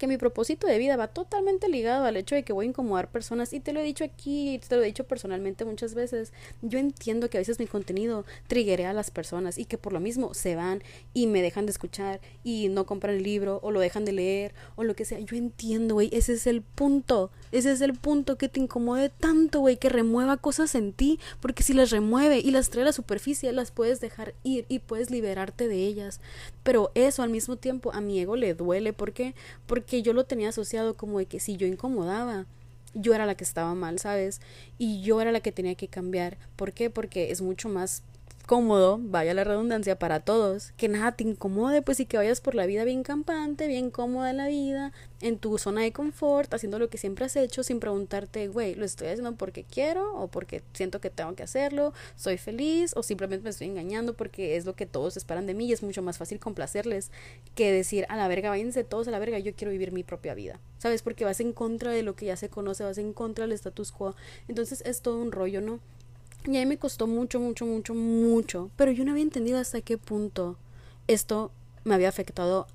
que 0.02 0.08
mi 0.08 0.16
propósito 0.16 0.66
de 0.66 0.78
vida 0.78 0.96
va 0.96 1.06
totalmente 1.06 1.68
ligado 1.68 2.06
al 2.06 2.16
hecho 2.16 2.34
de 2.34 2.42
que 2.42 2.52
voy 2.52 2.66
a 2.66 2.70
incomodar 2.70 3.08
personas 3.08 3.52
y 3.52 3.60
te 3.60 3.72
lo 3.72 3.78
he 3.78 3.84
dicho 3.84 4.02
aquí, 4.02 4.60
te 4.66 4.74
lo 4.74 4.82
he 4.82 4.86
dicho 4.86 5.04
personalmente 5.04 5.64
muchas 5.64 5.94
veces. 5.94 6.32
Yo 6.60 6.80
entiendo 6.80 7.30
que 7.30 7.38
a 7.38 7.40
veces 7.40 7.60
mi 7.60 7.68
contenido 7.68 8.24
triguea 8.48 8.90
a 8.90 8.94
las 8.94 9.12
personas 9.12 9.58
y 9.58 9.64
que 9.64 9.78
por 9.78 9.92
lo 9.92 10.00
mismo 10.00 10.34
se 10.34 10.56
van 10.56 10.82
y 11.14 11.28
me 11.28 11.40
dejan 11.40 11.66
de 11.66 11.70
escuchar 11.70 12.20
y 12.42 12.68
no 12.68 12.84
compran 12.84 13.14
el 13.14 13.22
libro 13.22 13.60
o 13.62 13.70
lo 13.70 13.78
dejan 13.78 14.04
de 14.04 14.10
leer 14.10 14.54
o 14.74 14.82
lo 14.82 14.96
que 14.96 15.04
sea. 15.04 15.20
Yo 15.20 15.36
entiendo, 15.36 15.94
güey, 15.94 16.10
ese 16.12 16.32
es 16.32 16.48
el 16.48 16.62
punto. 16.62 17.30
Ese 17.52 17.70
es 17.70 17.80
el 17.80 17.94
punto 17.94 18.36
que 18.36 18.48
te 18.48 18.58
incomode 18.58 19.08
tanto, 19.08 19.60
güey, 19.60 19.76
que 19.76 19.88
remueva 19.88 20.36
cosas 20.36 20.74
en 20.74 20.92
ti, 20.92 21.20
porque 21.38 21.62
si 21.62 21.74
las 21.74 21.90
remueve 21.90 22.40
y 22.40 22.50
las 22.50 22.70
trae 22.70 22.82
a 22.82 22.86
la 22.86 22.92
superficie, 22.92 23.52
las 23.52 23.70
puedes 23.70 24.00
dejar 24.00 24.34
ir 24.42 24.64
y 24.68 24.80
puedes 24.80 25.10
liberarte 25.10 25.68
de 25.68 25.76
ellas. 25.86 26.20
Pero 26.62 26.92
eso 26.94 27.22
al 27.22 27.30
mismo 27.30 27.56
tiempo 27.56 27.92
a 27.92 28.00
mi 28.00 28.20
ego 28.20 28.36
le 28.36 28.54
duele, 28.54 28.92
¿por 28.92 29.12
qué? 29.12 29.34
Porque 29.66 29.82
que 29.92 30.02
yo 30.02 30.12
lo 30.12 30.24
tenía 30.24 30.50
asociado 30.50 30.94
como 30.94 31.18
de 31.18 31.26
que 31.26 31.40
si 31.40 31.56
yo 31.56 31.66
incomodaba, 31.66 32.46
yo 32.94 33.14
era 33.14 33.26
la 33.26 33.34
que 33.34 33.44
estaba 33.44 33.74
mal, 33.74 33.98
¿sabes? 33.98 34.40
Y 34.78 35.02
yo 35.02 35.20
era 35.20 35.32
la 35.32 35.40
que 35.40 35.52
tenía 35.52 35.74
que 35.74 35.88
cambiar. 35.88 36.38
¿Por 36.56 36.72
qué? 36.72 36.90
Porque 36.90 37.30
es 37.30 37.42
mucho 37.42 37.68
más 37.68 38.02
cómodo, 38.46 38.98
vaya 39.00 39.34
la 39.34 39.44
redundancia, 39.44 39.98
para 39.98 40.20
todos, 40.20 40.72
que 40.76 40.88
nada 40.88 41.12
te 41.12 41.24
incomode, 41.24 41.82
pues 41.82 42.00
y 42.00 42.06
que 42.06 42.16
vayas 42.16 42.40
por 42.40 42.54
la 42.54 42.66
vida 42.66 42.84
bien 42.84 43.02
campante, 43.02 43.66
bien 43.66 43.90
cómoda 43.90 44.32
la 44.32 44.48
vida, 44.48 44.92
en 45.20 45.38
tu 45.38 45.56
zona 45.58 45.82
de 45.82 45.92
confort, 45.92 46.52
haciendo 46.52 46.78
lo 46.78 46.90
que 46.90 46.98
siempre 46.98 47.24
has 47.24 47.36
hecho, 47.36 47.62
sin 47.62 47.80
preguntarte, 47.80 48.48
güey, 48.48 48.74
¿lo 48.74 48.84
estoy 48.84 49.08
haciendo 49.08 49.34
porque 49.36 49.64
quiero 49.64 50.14
o 50.14 50.28
porque 50.28 50.62
siento 50.72 51.00
que 51.00 51.10
tengo 51.10 51.34
que 51.34 51.42
hacerlo? 51.42 51.92
¿Soy 52.16 52.38
feliz 52.38 52.92
o 52.96 53.02
simplemente 53.02 53.44
me 53.44 53.50
estoy 53.50 53.68
engañando 53.68 54.14
porque 54.14 54.56
es 54.56 54.66
lo 54.66 54.74
que 54.74 54.86
todos 54.86 55.16
esperan 55.16 55.46
de 55.46 55.54
mí 55.54 55.66
y 55.66 55.72
es 55.72 55.82
mucho 55.82 56.02
más 56.02 56.18
fácil 56.18 56.38
complacerles 56.40 57.10
que 57.54 57.72
decir, 57.72 58.06
a 58.08 58.16
la 58.16 58.28
verga, 58.28 58.50
váyanse 58.50 58.84
todos 58.84 59.08
a 59.08 59.10
la 59.10 59.18
verga, 59.18 59.38
yo 59.38 59.54
quiero 59.54 59.70
vivir 59.70 59.92
mi 59.92 60.02
propia 60.02 60.34
vida, 60.34 60.60
¿sabes? 60.78 61.02
Porque 61.02 61.24
vas 61.24 61.40
en 61.40 61.52
contra 61.52 61.92
de 61.92 62.02
lo 62.02 62.16
que 62.16 62.26
ya 62.26 62.36
se 62.36 62.48
conoce, 62.48 62.84
vas 62.84 62.98
en 62.98 63.12
contra 63.12 63.46
del 63.46 63.52
status 63.52 63.92
quo, 63.92 64.14
entonces 64.48 64.82
es 64.84 65.02
todo 65.02 65.18
un 65.18 65.32
rollo, 65.32 65.60
¿no? 65.60 65.80
Y 66.46 66.56
ahí 66.56 66.66
me 66.66 66.78
costó 66.78 67.06
mucho, 67.06 67.38
mucho, 67.40 67.66
mucho, 67.66 67.94
mucho. 67.94 68.70
Pero 68.76 68.90
yo 68.92 69.04
no 69.04 69.12
había 69.12 69.22
entendido 69.22 69.58
hasta 69.58 69.80
qué 69.80 69.98
punto 69.98 70.56
esto 71.06 71.50
me 71.84 71.94
había 71.94 72.08
afectado 72.08 72.66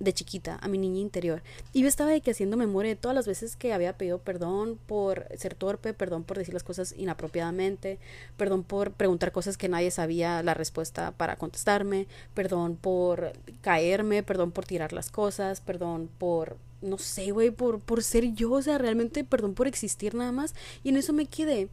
de 0.00 0.12
chiquita 0.12 0.58
a 0.60 0.68
mi 0.68 0.78
niña 0.78 1.00
interior. 1.00 1.42
Y 1.72 1.82
yo 1.82 1.88
estaba 1.88 2.10
de 2.10 2.20
que 2.20 2.30
haciendo 2.30 2.56
memoria 2.56 2.90
de 2.90 2.96
todas 2.96 3.14
las 3.14 3.26
veces 3.26 3.56
que 3.56 3.72
había 3.72 3.96
pedido 3.96 4.18
perdón 4.18 4.78
por 4.86 5.26
ser 5.36 5.54
torpe, 5.54 5.92
perdón 5.92 6.24
por 6.24 6.38
decir 6.38 6.54
las 6.54 6.62
cosas 6.62 6.94
inapropiadamente, 6.96 7.98
perdón 8.36 8.62
por 8.62 8.92
preguntar 8.92 9.32
cosas 9.32 9.56
que 9.56 9.68
nadie 9.68 9.90
sabía 9.90 10.42
la 10.42 10.54
respuesta 10.54 11.12
para 11.12 11.36
contestarme, 11.36 12.06
perdón 12.34 12.76
por 12.76 13.32
caerme, 13.60 14.22
perdón 14.22 14.52
por 14.52 14.64
tirar 14.64 14.92
las 14.92 15.10
cosas, 15.10 15.60
perdón 15.60 16.08
por 16.18 16.56
no 16.80 16.96
sé, 16.96 17.32
güey, 17.32 17.50
por, 17.50 17.80
por 17.80 18.04
ser 18.04 18.32
yo, 18.34 18.52
o 18.52 18.62
sea, 18.62 18.78
realmente 18.78 19.24
perdón 19.24 19.54
por 19.54 19.66
existir 19.66 20.14
nada 20.14 20.30
más. 20.30 20.54
Y 20.84 20.90
en 20.90 20.96
eso 20.96 21.12
me 21.12 21.26
quedé 21.26 21.68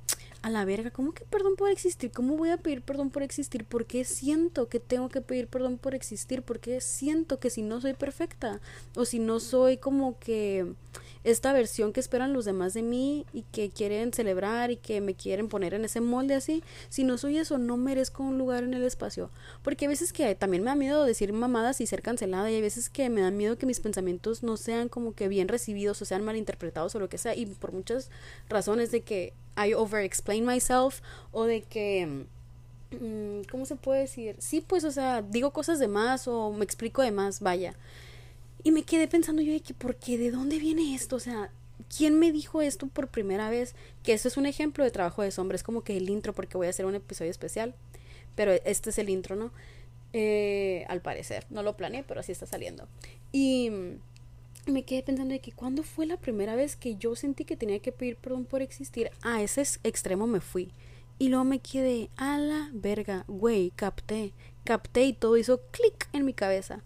a 0.45 0.51
la 0.51 0.63
verga, 0.63 0.91
¿cómo 0.91 1.11
que 1.11 1.25
perdón 1.25 1.55
por 1.55 1.71
existir? 1.71 2.11
¿Cómo 2.11 2.37
voy 2.37 2.51
a 2.51 2.57
pedir 2.57 2.83
perdón 2.83 3.09
por 3.09 3.23
existir? 3.23 3.65
¿Por 3.65 3.87
qué 3.87 4.05
siento 4.05 4.69
que 4.69 4.79
tengo 4.79 5.09
que 5.09 5.19
pedir 5.19 5.47
perdón 5.47 5.79
por 5.79 5.95
existir? 5.95 6.43
¿Por 6.43 6.59
qué 6.59 6.81
siento 6.81 7.39
que 7.39 7.49
si 7.49 7.63
no 7.63 7.81
soy 7.81 7.95
perfecta? 7.95 8.61
O 8.95 9.05
si 9.05 9.17
no 9.17 9.39
soy 9.39 9.77
como 9.77 10.19
que 10.19 10.71
esta 11.23 11.51
versión 11.51 11.93
que 11.93 11.99
esperan 11.99 12.31
los 12.33 12.45
demás 12.45 12.75
de 12.75 12.83
mí 12.83 13.25
y 13.33 13.41
que 13.41 13.71
quieren 13.71 14.13
celebrar 14.13 14.69
y 14.69 14.77
que 14.77 15.01
me 15.01 15.15
quieren 15.15 15.49
poner 15.49 15.73
en 15.73 15.83
ese 15.83 15.99
molde 15.99 16.35
así, 16.35 16.63
si 16.89 17.03
no 17.03 17.17
soy 17.17 17.39
eso, 17.39 17.57
no 17.57 17.75
merezco 17.75 18.21
un 18.21 18.37
lugar 18.37 18.63
en 18.63 18.75
el 18.75 18.83
espacio. 18.83 19.31
Porque 19.63 19.85
hay 19.85 19.89
veces 19.89 20.13
que 20.13 20.35
también 20.35 20.61
me 20.61 20.69
da 20.69 20.75
miedo 20.75 21.05
decir 21.05 21.33
mamadas 21.33 21.81
y 21.81 21.87
ser 21.87 22.03
cancelada 22.03 22.51
y 22.51 22.53
hay 22.53 22.61
veces 22.61 22.91
que 22.91 23.09
me 23.09 23.21
da 23.21 23.31
miedo 23.31 23.57
que 23.57 23.65
mis 23.65 23.79
pensamientos 23.79 24.43
no 24.43 24.57
sean 24.57 24.89
como 24.89 25.15
que 25.15 25.27
bien 25.27 25.47
recibidos 25.47 26.03
o 26.03 26.05
sean 26.05 26.23
malinterpretados 26.23 26.93
o 26.93 26.99
lo 26.99 27.09
que 27.09 27.17
sea 27.17 27.33
y 27.33 27.47
por 27.47 27.71
muchas 27.71 28.11
razones 28.47 28.91
de 28.91 29.01
que 29.01 29.33
I 29.57 29.73
over 29.73 30.03
explain 30.03 30.45
myself 30.45 31.01
o 31.31 31.45
de 31.45 31.61
que 31.61 32.25
mm, 32.91 33.49
¿cómo 33.49 33.65
se 33.65 33.75
puede 33.75 34.01
decir? 34.01 34.35
Sí, 34.39 34.61
pues, 34.61 34.83
o 34.83 34.91
sea, 34.91 35.21
digo 35.21 35.51
cosas 35.51 35.79
de 35.79 35.87
más 35.87 36.27
o 36.27 36.51
me 36.51 36.65
explico 36.65 37.01
de 37.01 37.11
más, 37.11 37.39
vaya. 37.39 37.75
Y 38.63 38.71
me 38.71 38.83
quedé 38.83 39.07
pensando 39.07 39.41
yo 39.41 39.53
de 39.53 39.61
que, 39.61 39.73
¿por 39.73 39.95
qué? 39.95 40.17
¿De 40.17 40.31
dónde 40.31 40.57
viene 40.59 40.95
esto? 40.95 41.17
O 41.17 41.19
sea, 41.19 41.51
¿quién 41.95 42.17
me 42.19 42.31
dijo 42.31 42.61
esto 42.61 42.87
por 42.87 43.07
primera 43.09 43.49
vez? 43.49 43.75
Que 44.03 44.13
eso 44.13 44.27
es 44.27 44.37
un 44.37 44.45
ejemplo 44.45 44.83
de 44.83 44.91
trabajo 44.91 45.21
de 45.21 45.31
sombra, 45.31 45.55
es 45.55 45.63
como 45.63 45.83
que 45.83 45.95
el 45.95 46.09
intro, 46.09 46.33
porque 46.33 46.57
voy 46.57 46.67
a 46.67 46.71
hacer 46.71 46.85
un 46.85 46.95
episodio 46.95 47.31
especial. 47.31 47.75
Pero 48.35 48.53
este 48.65 48.89
es 48.89 48.97
el 48.97 49.09
intro, 49.09 49.35
¿no? 49.35 49.51
Eh, 50.13 50.85
al 50.89 51.01
parecer, 51.01 51.45
no 51.49 51.61
lo 51.61 51.77
planeé, 51.77 52.03
pero 52.03 52.21
así 52.21 52.31
está 52.31 52.45
saliendo. 52.45 52.87
Y 53.31 53.69
me 54.71 54.83
quedé 54.83 55.03
pensando 55.03 55.33
de 55.33 55.39
que 55.39 55.51
cuándo 55.51 55.83
fue 55.83 56.05
la 56.05 56.17
primera 56.17 56.55
vez 56.55 56.75
que 56.75 56.95
yo 56.95 57.15
sentí 57.15 57.45
que 57.45 57.57
tenía 57.57 57.79
que 57.79 57.91
pedir 57.91 58.17
perdón 58.17 58.45
por 58.45 58.61
existir. 58.61 59.11
A 59.21 59.41
ese 59.41 59.61
extremo 59.83 60.27
me 60.27 60.41
fui. 60.41 60.71
Y 61.17 61.29
luego 61.29 61.45
me 61.45 61.59
quedé 61.59 62.09
a 62.17 62.37
la 62.37 62.69
verga, 62.73 63.23
güey, 63.27 63.71
capté, 63.71 64.33
capté 64.63 65.05
y 65.05 65.13
todo 65.13 65.37
hizo 65.37 65.61
clic 65.71 66.09
en 66.11 66.25
mi 66.25 66.33
cabeza. 66.33 66.83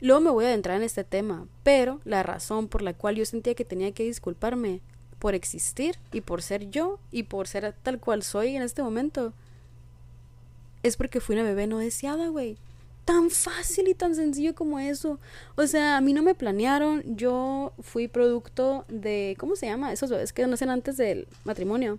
Luego 0.00 0.20
me 0.20 0.30
voy 0.30 0.46
a 0.46 0.48
adentrar 0.48 0.78
en 0.78 0.82
este 0.82 1.04
tema, 1.04 1.46
pero 1.62 2.00
la 2.04 2.22
razón 2.22 2.68
por 2.68 2.82
la 2.82 2.94
cual 2.94 3.16
yo 3.16 3.26
sentía 3.26 3.54
que 3.54 3.64
tenía 3.64 3.92
que 3.92 4.04
disculparme 4.04 4.80
por 5.18 5.34
existir 5.34 5.96
y 6.10 6.22
por 6.22 6.42
ser 6.42 6.70
yo 6.70 6.98
y 7.12 7.24
por 7.24 7.46
ser 7.46 7.74
tal 7.82 8.00
cual 8.00 8.22
soy 8.22 8.56
en 8.56 8.62
este 8.62 8.82
momento 8.82 9.34
es 10.82 10.96
porque 10.96 11.20
fui 11.20 11.36
una 11.36 11.44
bebé 11.44 11.66
no 11.66 11.78
deseada, 11.78 12.28
güey. 12.28 12.56
Tan 13.10 13.28
fácil 13.28 13.88
y 13.88 13.94
tan 13.94 14.14
sencillo 14.14 14.54
como 14.54 14.78
eso. 14.78 15.18
O 15.56 15.66
sea, 15.66 15.96
a 15.96 16.00
mí 16.00 16.12
no 16.12 16.22
me 16.22 16.36
planearon, 16.36 17.02
yo 17.16 17.72
fui 17.80 18.06
producto 18.06 18.84
de, 18.86 19.34
¿cómo 19.36 19.56
se 19.56 19.66
llama? 19.66 19.92
Esos 19.92 20.10
bebés 20.10 20.32
que 20.32 20.46
nacen 20.46 20.70
antes 20.70 20.96
del 20.96 21.26
matrimonio. 21.42 21.98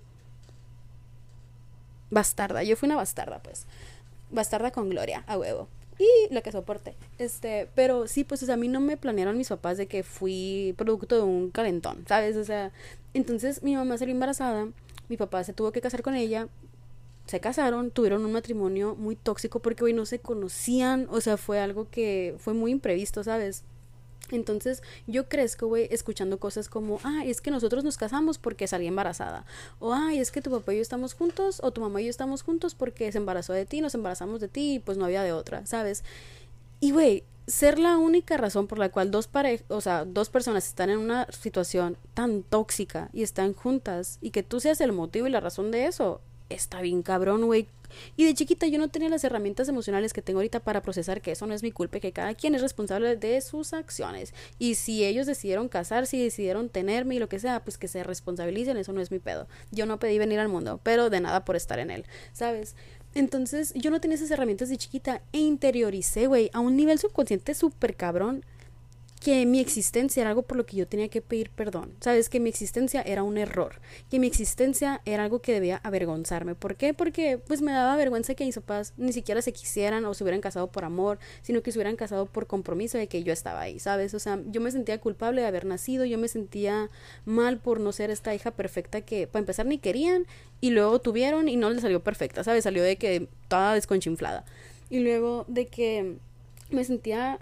Bastarda, 2.11 2.63
yo 2.63 2.77
fui 2.77 2.87
una 2.87 2.95
bastarda, 2.95 3.43
pues. 3.43 3.65
Bastarda 4.29 4.71
con 4.71 4.89
gloria, 4.89 5.25
a 5.27 5.37
huevo 5.37 5.67
y 5.99 6.33
lo 6.33 6.41
que 6.43 6.53
soporte. 6.53 6.95
Este, 7.17 7.67
pero 7.75 8.07
sí, 8.07 8.23
pues, 8.23 8.47
a 8.47 8.55
mí 8.55 8.69
no 8.69 8.79
me 8.79 8.95
planearon 8.95 9.37
mis 9.37 9.49
papás 9.49 9.77
de 9.77 9.87
que 9.87 10.03
fui 10.03 10.73
producto 10.77 11.17
de 11.17 11.23
un 11.23 11.51
calentón, 11.51 12.05
¿sabes? 12.07 12.37
O 12.37 12.45
sea, 12.45 12.71
entonces 13.13 13.63
mi 13.63 13.75
mamá 13.75 13.97
salió 13.97 14.13
embarazada, 14.13 14.69
mi 15.09 15.17
papá 15.17 15.43
se 15.43 15.51
tuvo 15.51 15.73
que 15.73 15.81
casar 15.81 16.03
con 16.03 16.15
ella, 16.15 16.47
se 17.25 17.39
casaron, 17.39 17.91
tuvieron 17.91 18.25
un 18.25 18.33
matrimonio 18.33 18.95
muy 18.95 19.15
tóxico 19.15 19.59
porque 19.59 19.83
hoy 19.83 19.93
no 19.93 20.05
se 20.05 20.19
conocían, 20.19 21.07
o 21.09 21.21
sea, 21.21 21.37
fue 21.37 21.59
algo 21.59 21.89
que 21.89 22.35
fue 22.39 22.53
muy 22.53 22.71
imprevisto, 22.71 23.23
¿sabes? 23.23 23.63
Entonces 24.31 24.81
yo 25.07 25.27
crezco, 25.27 25.67
güey, 25.67 25.87
escuchando 25.91 26.39
cosas 26.39 26.69
como, 26.69 26.99
ah, 27.03 27.23
es 27.25 27.41
que 27.41 27.51
nosotros 27.51 27.83
nos 27.83 27.97
casamos 27.97 28.37
porque 28.37 28.67
salí 28.67 28.87
embarazada. 28.87 29.45
O, 29.79 29.93
ay, 29.93 30.19
es 30.19 30.31
que 30.31 30.41
tu 30.41 30.51
papá 30.51 30.73
y 30.73 30.77
yo 30.77 30.81
estamos 30.81 31.13
juntos, 31.13 31.59
o 31.63 31.71
tu 31.71 31.81
mamá 31.81 32.01
y 32.01 32.05
yo 32.05 32.09
estamos 32.09 32.43
juntos 32.43 32.75
porque 32.75 33.11
se 33.11 33.17
embarazó 33.17 33.53
de 33.53 33.65
ti, 33.65 33.81
nos 33.81 33.95
embarazamos 33.95 34.39
de 34.39 34.47
ti 34.47 34.75
y 34.75 34.79
pues 34.79 34.97
no 34.97 35.05
había 35.05 35.23
de 35.23 35.33
otra, 35.33 35.65
¿sabes? 35.65 36.03
Y, 36.79 36.91
güey, 36.91 37.23
ser 37.47 37.79
la 37.79 37.97
única 37.97 38.37
razón 38.37 38.67
por 38.67 38.79
la 38.79 38.89
cual 38.89 39.11
dos 39.11 39.27
parejas, 39.27 39.65
o 39.69 39.81
sea, 39.81 40.05
dos 40.05 40.29
personas 40.29 40.67
están 40.67 40.89
en 40.89 40.99
una 40.99 41.27
situación 41.31 41.97
tan 42.13 42.43
tóxica 42.43 43.09
y 43.13 43.23
están 43.23 43.53
juntas 43.53 44.17
y 44.21 44.31
que 44.31 44.43
tú 44.43 44.59
seas 44.59 44.81
el 44.81 44.93
motivo 44.93 45.27
y 45.27 45.31
la 45.31 45.39
razón 45.39 45.71
de 45.71 45.85
eso, 45.85 46.21
está 46.53 46.81
bien 46.81 47.01
cabrón, 47.01 47.45
güey. 47.45 47.67
Y 48.15 48.25
de 48.25 48.33
chiquita 48.33 48.67
yo 48.67 48.79
no 48.79 48.89
tenía 48.89 49.09
las 49.09 49.23
herramientas 49.23 49.67
emocionales 49.67 50.13
que 50.13 50.21
tengo 50.21 50.39
ahorita 50.39 50.61
para 50.61 50.81
procesar 50.81 51.21
que 51.21 51.31
eso 51.31 51.45
no 51.45 51.53
es 51.53 51.63
mi 51.63 51.71
culpa, 51.71 51.99
que 51.99 52.11
cada 52.11 52.33
quien 52.35 52.55
es 52.55 52.61
responsable 52.61 53.15
de 53.15 53.41
sus 53.41 53.73
acciones. 53.73 54.33
Y 54.59 54.75
si 54.75 55.03
ellos 55.03 55.25
decidieron 55.25 55.67
casarse 55.67 56.17
y 56.17 56.23
decidieron 56.23 56.69
tenerme 56.69 57.15
y 57.15 57.19
lo 57.19 57.29
que 57.29 57.39
sea, 57.39 57.63
pues 57.63 57.77
que 57.77 57.87
se 57.87 58.03
responsabilicen, 58.03 58.77
eso 58.77 58.93
no 58.93 59.01
es 59.01 59.11
mi 59.11 59.19
pedo. 59.19 59.47
Yo 59.71 59.85
no 59.85 59.99
pedí 59.99 60.17
venir 60.17 60.39
al 60.39 60.47
mundo, 60.47 60.79
pero 60.83 61.09
de 61.09 61.19
nada 61.19 61.45
por 61.45 61.55
estar 61.55 61.79
en 61.79 61.91
él, 61.91 62.05
¿sabes? 62.33 62.75
Entonces 63.13 63.73
yo 63.75 63.91
no 63.91 63.99
tenía 63.99 64.15
esas 64.15 64.31
herramientas 64.31 64.69
de 64.69 64.77
chiquita 64.77 65.21
e 65.33 65.39
interioricé, 65.39 66.27
güey, 66.27 66.49
a 66.53 66.61
un 66.61 66.77
nivel 66.77 66.97
subconsciente 66.97 67.53
súper 67.53 67.95
cabrón 67.95 68.45
que 69.21 69.45
mi 69.45 69.59
existencia 69.59 70.21
era 70.21 70.31
algo 70.31 70.41
por 70.41 70.57
lo 70.57 70.65
que 70.65 70.75
yo 70.75 70.87
tenía 70.87 71.07
que 71.07 71.21
pedir 71.21 71.51
perdón. 71.51 71.93
Sabes 71.99 72.27
que 72.27 72.39
mi 72.39 72.49
existencia 72.49 73.03
era 73.03 73.21
un 73.21 73.37
error, 73.37 73.79
que 74.09 74.17
mi 74.17 74.25
existencia 74.25 74.99
era 75.05 75.23
algo 75.23 75.43
que 75.43 75.53
debía 75.53 75.79
avergonzarme. 75.83 76.55
¿Por 76.55 76.75
qué? 76.75 76.95
Porque 76.95 77.37
pues 77.37 77.61
me 77.61 77.71
daba 77.71 77.95
vergüenza 77.95 78.33
que 78.33 78.45
mis 78.45 78.55
papás 78.55 78.93
ni 78.97 79.13
siquiera 79.13 79.43
se 79.43 79.53
quisieran 79.53 80.05
o 80.05 80.15
se 80.15 80.23
hubieran 80.23 80.41
casado 80.41 80.71
por 80.71 80.85
amor, 80.85 81.19
sino 81.43 81.61
que 81.61 81.71
se 81.71 81.77
hubieran 81.77 81.97
casado 81.97 82.25
por 82.25 82.47
compromiso 82.47 82.97
de 82.97 83.05
que 83.05 83.21
yo 83.21 83.31
estaba 83.31 83.61
ahí, 83.61 83.77
¿sabes? 83.77 84.15
O 84.15 84.19
sea, 84.19 84.41
yo 84.47 84.59
me 84.59 84.71
sentía 84.71 84.99
culpable 84.99 85.41
de 85.41 85.47
haber 85.47 85.65
nacido, 85.65 86.03
yo 86.03 86.17
me 86.17 86.27
sentía 86.27 86.89
mal 87.23 87.59
por 87.59 87.79
no 87.79 87.91
ser 87.91 88.09
esta 88.09 88.33
hija 88.33 88.49
perfecta 88.49 89.01
que 89.01 89.27
para 89.27 89.41
empezar 89.41 89.67
ni 89.67 89.77
querían 89.77 90.25
y 90.61 90.71
luego 90.71 90.99
tuvieron 90.99 91.47
y 91.47 91.57
no 91.57 91.69
le 91.69 91.79
salió 91.79 92.03
perfecta, 92.03 92.43
¿sabes? 92.43 92.63
Salió 92.63 92.81
de 92.81 92.95
que 92.95 93.27
toda 93.47 93.75
desconchinflada. 93.75 94.45
Y 94.89 95.01
luego 95.01 95.45
de 95.47 95.67
que 95.67 96.15
me 96.71 96.83
sentía 96.83 97.39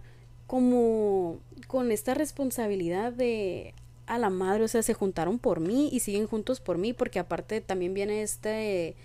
como 0.50 1.38
con 1.68 1.92
esta 1.92 2.16
responsabilidad 2.16 3.14
de 3.14 3.76
a 4.08 4.18
la 4.18 4.32
madre, 4.32 4.64
o 4.64 4.68
sea, 4.68 4.82
se 4.82 4.96
juntaron 4.96 5.38
por 5.38 5.60
mí 5.60 5.90
y 5.92 6.00
siguen 6.00 6.26
juntos 6.26 6.60
por 6.60 6.80
mí, 6.80 6.92
porque 6.92 7.20
aparte 7.20 7.62
también 7.62 7.94
viene 7.94 8.24
este 8.24 8.96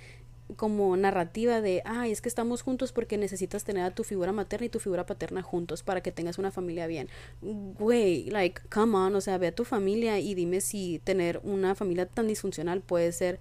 como 0.56 0.96
narrativa 0.96 1.60
de, 1.60 1.82
ay, 1.84 2.12
es 2.12 2.22
que 2.22 2.30
estamos 2.30 2.62
juntos 2.62 2.92
porque 2.92 3.18
necesitas 3.18 3.62
tener 3.62 3.84
a 3.84 3.90
tu 3.90 4.04
figura 4.04 4.32
materna 4.32 4.64
y 4.64 4.70
tu 4.70 4.80
figura 4.80 5.04
paterna 5.04 5.42
juntos 5.42 5.82
para 5.82 6.02
que 6.02 6.12
tengas 6.12 6.38
una 6.38 6.50
familia 6.50 6.86
bien. 6.86 7.10
Güey, 7.42 8.30
like, 8.30 8.62
come 8.70 8.96
on, 8.96 9.14
o 9.14 9.20
sea, 9.20 9.36
ve 9.36 9.48
a 9.48 9.54
tu 9.54 9.66
familia 9.66 10.20
y 10.20 10.34
dime 10.34 10.62
si 10.62 10.98
tener 11.04 11.42
una 11.44 11.74
familia 11.74 12.06
tan 12.06 12.26
disfuncional 12.26 12.80
puede 12.80 13.12
ser 13.12 13.38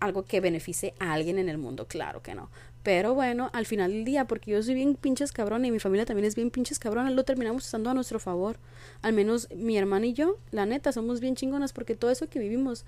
algo 0.00 0.24
que 0.24 0.40
beneficie 0.40 0.94
a 1.00 1.12
alguien 1.12 1.38
en 1.38 1.50
el 1.50 1.58
mundo, 1.58 1.86
claro 1.86 2.22
que 2.22 2.34
no. 2.34 2.48
Pero 2.88 3.12
bueno, 3.12 3.50
al 3.52 3.66
final 3.66 3.92
del 3.92 4.06
día, 4.06 4.24
porque 4.24 4.52
yo 4.52 4.62
soy 4.62 4.72
bien 4.72 4.94
pinches 4.94 5.30
cabrón 5.30 5.62
y 5.66 5.70
mi 5.70 5.78
familia 5.78 6.06
también 6.06 6.24
es 6.24 6.34
bien 6.34 6.50
pinches 6.50 6.78
cabrón, 6.78 7.14
lo 7.14 7.22
terminamos 7.22 7.66
usando 7.66 7.90
a 7.90 7.92
nuestro 7.92 8.18
favor. 8.18 8.56
Al 9.02 9.12
menos 9.12 9.46
mi 9.54 9.76
hermana 9.76 10.06
y 10.06 10.14
yo, 10.14 10.38
la 10.52 10.64
neta, 10.64 10.90
somos 10.90 11.20
bien 11.20 11.36
chingonas 11.36 11.74
porque 11.74 11.96
todo 11.96 12.10
eso 12.10 12.30
que 12.30 12.38
vivimos 12.38 12.86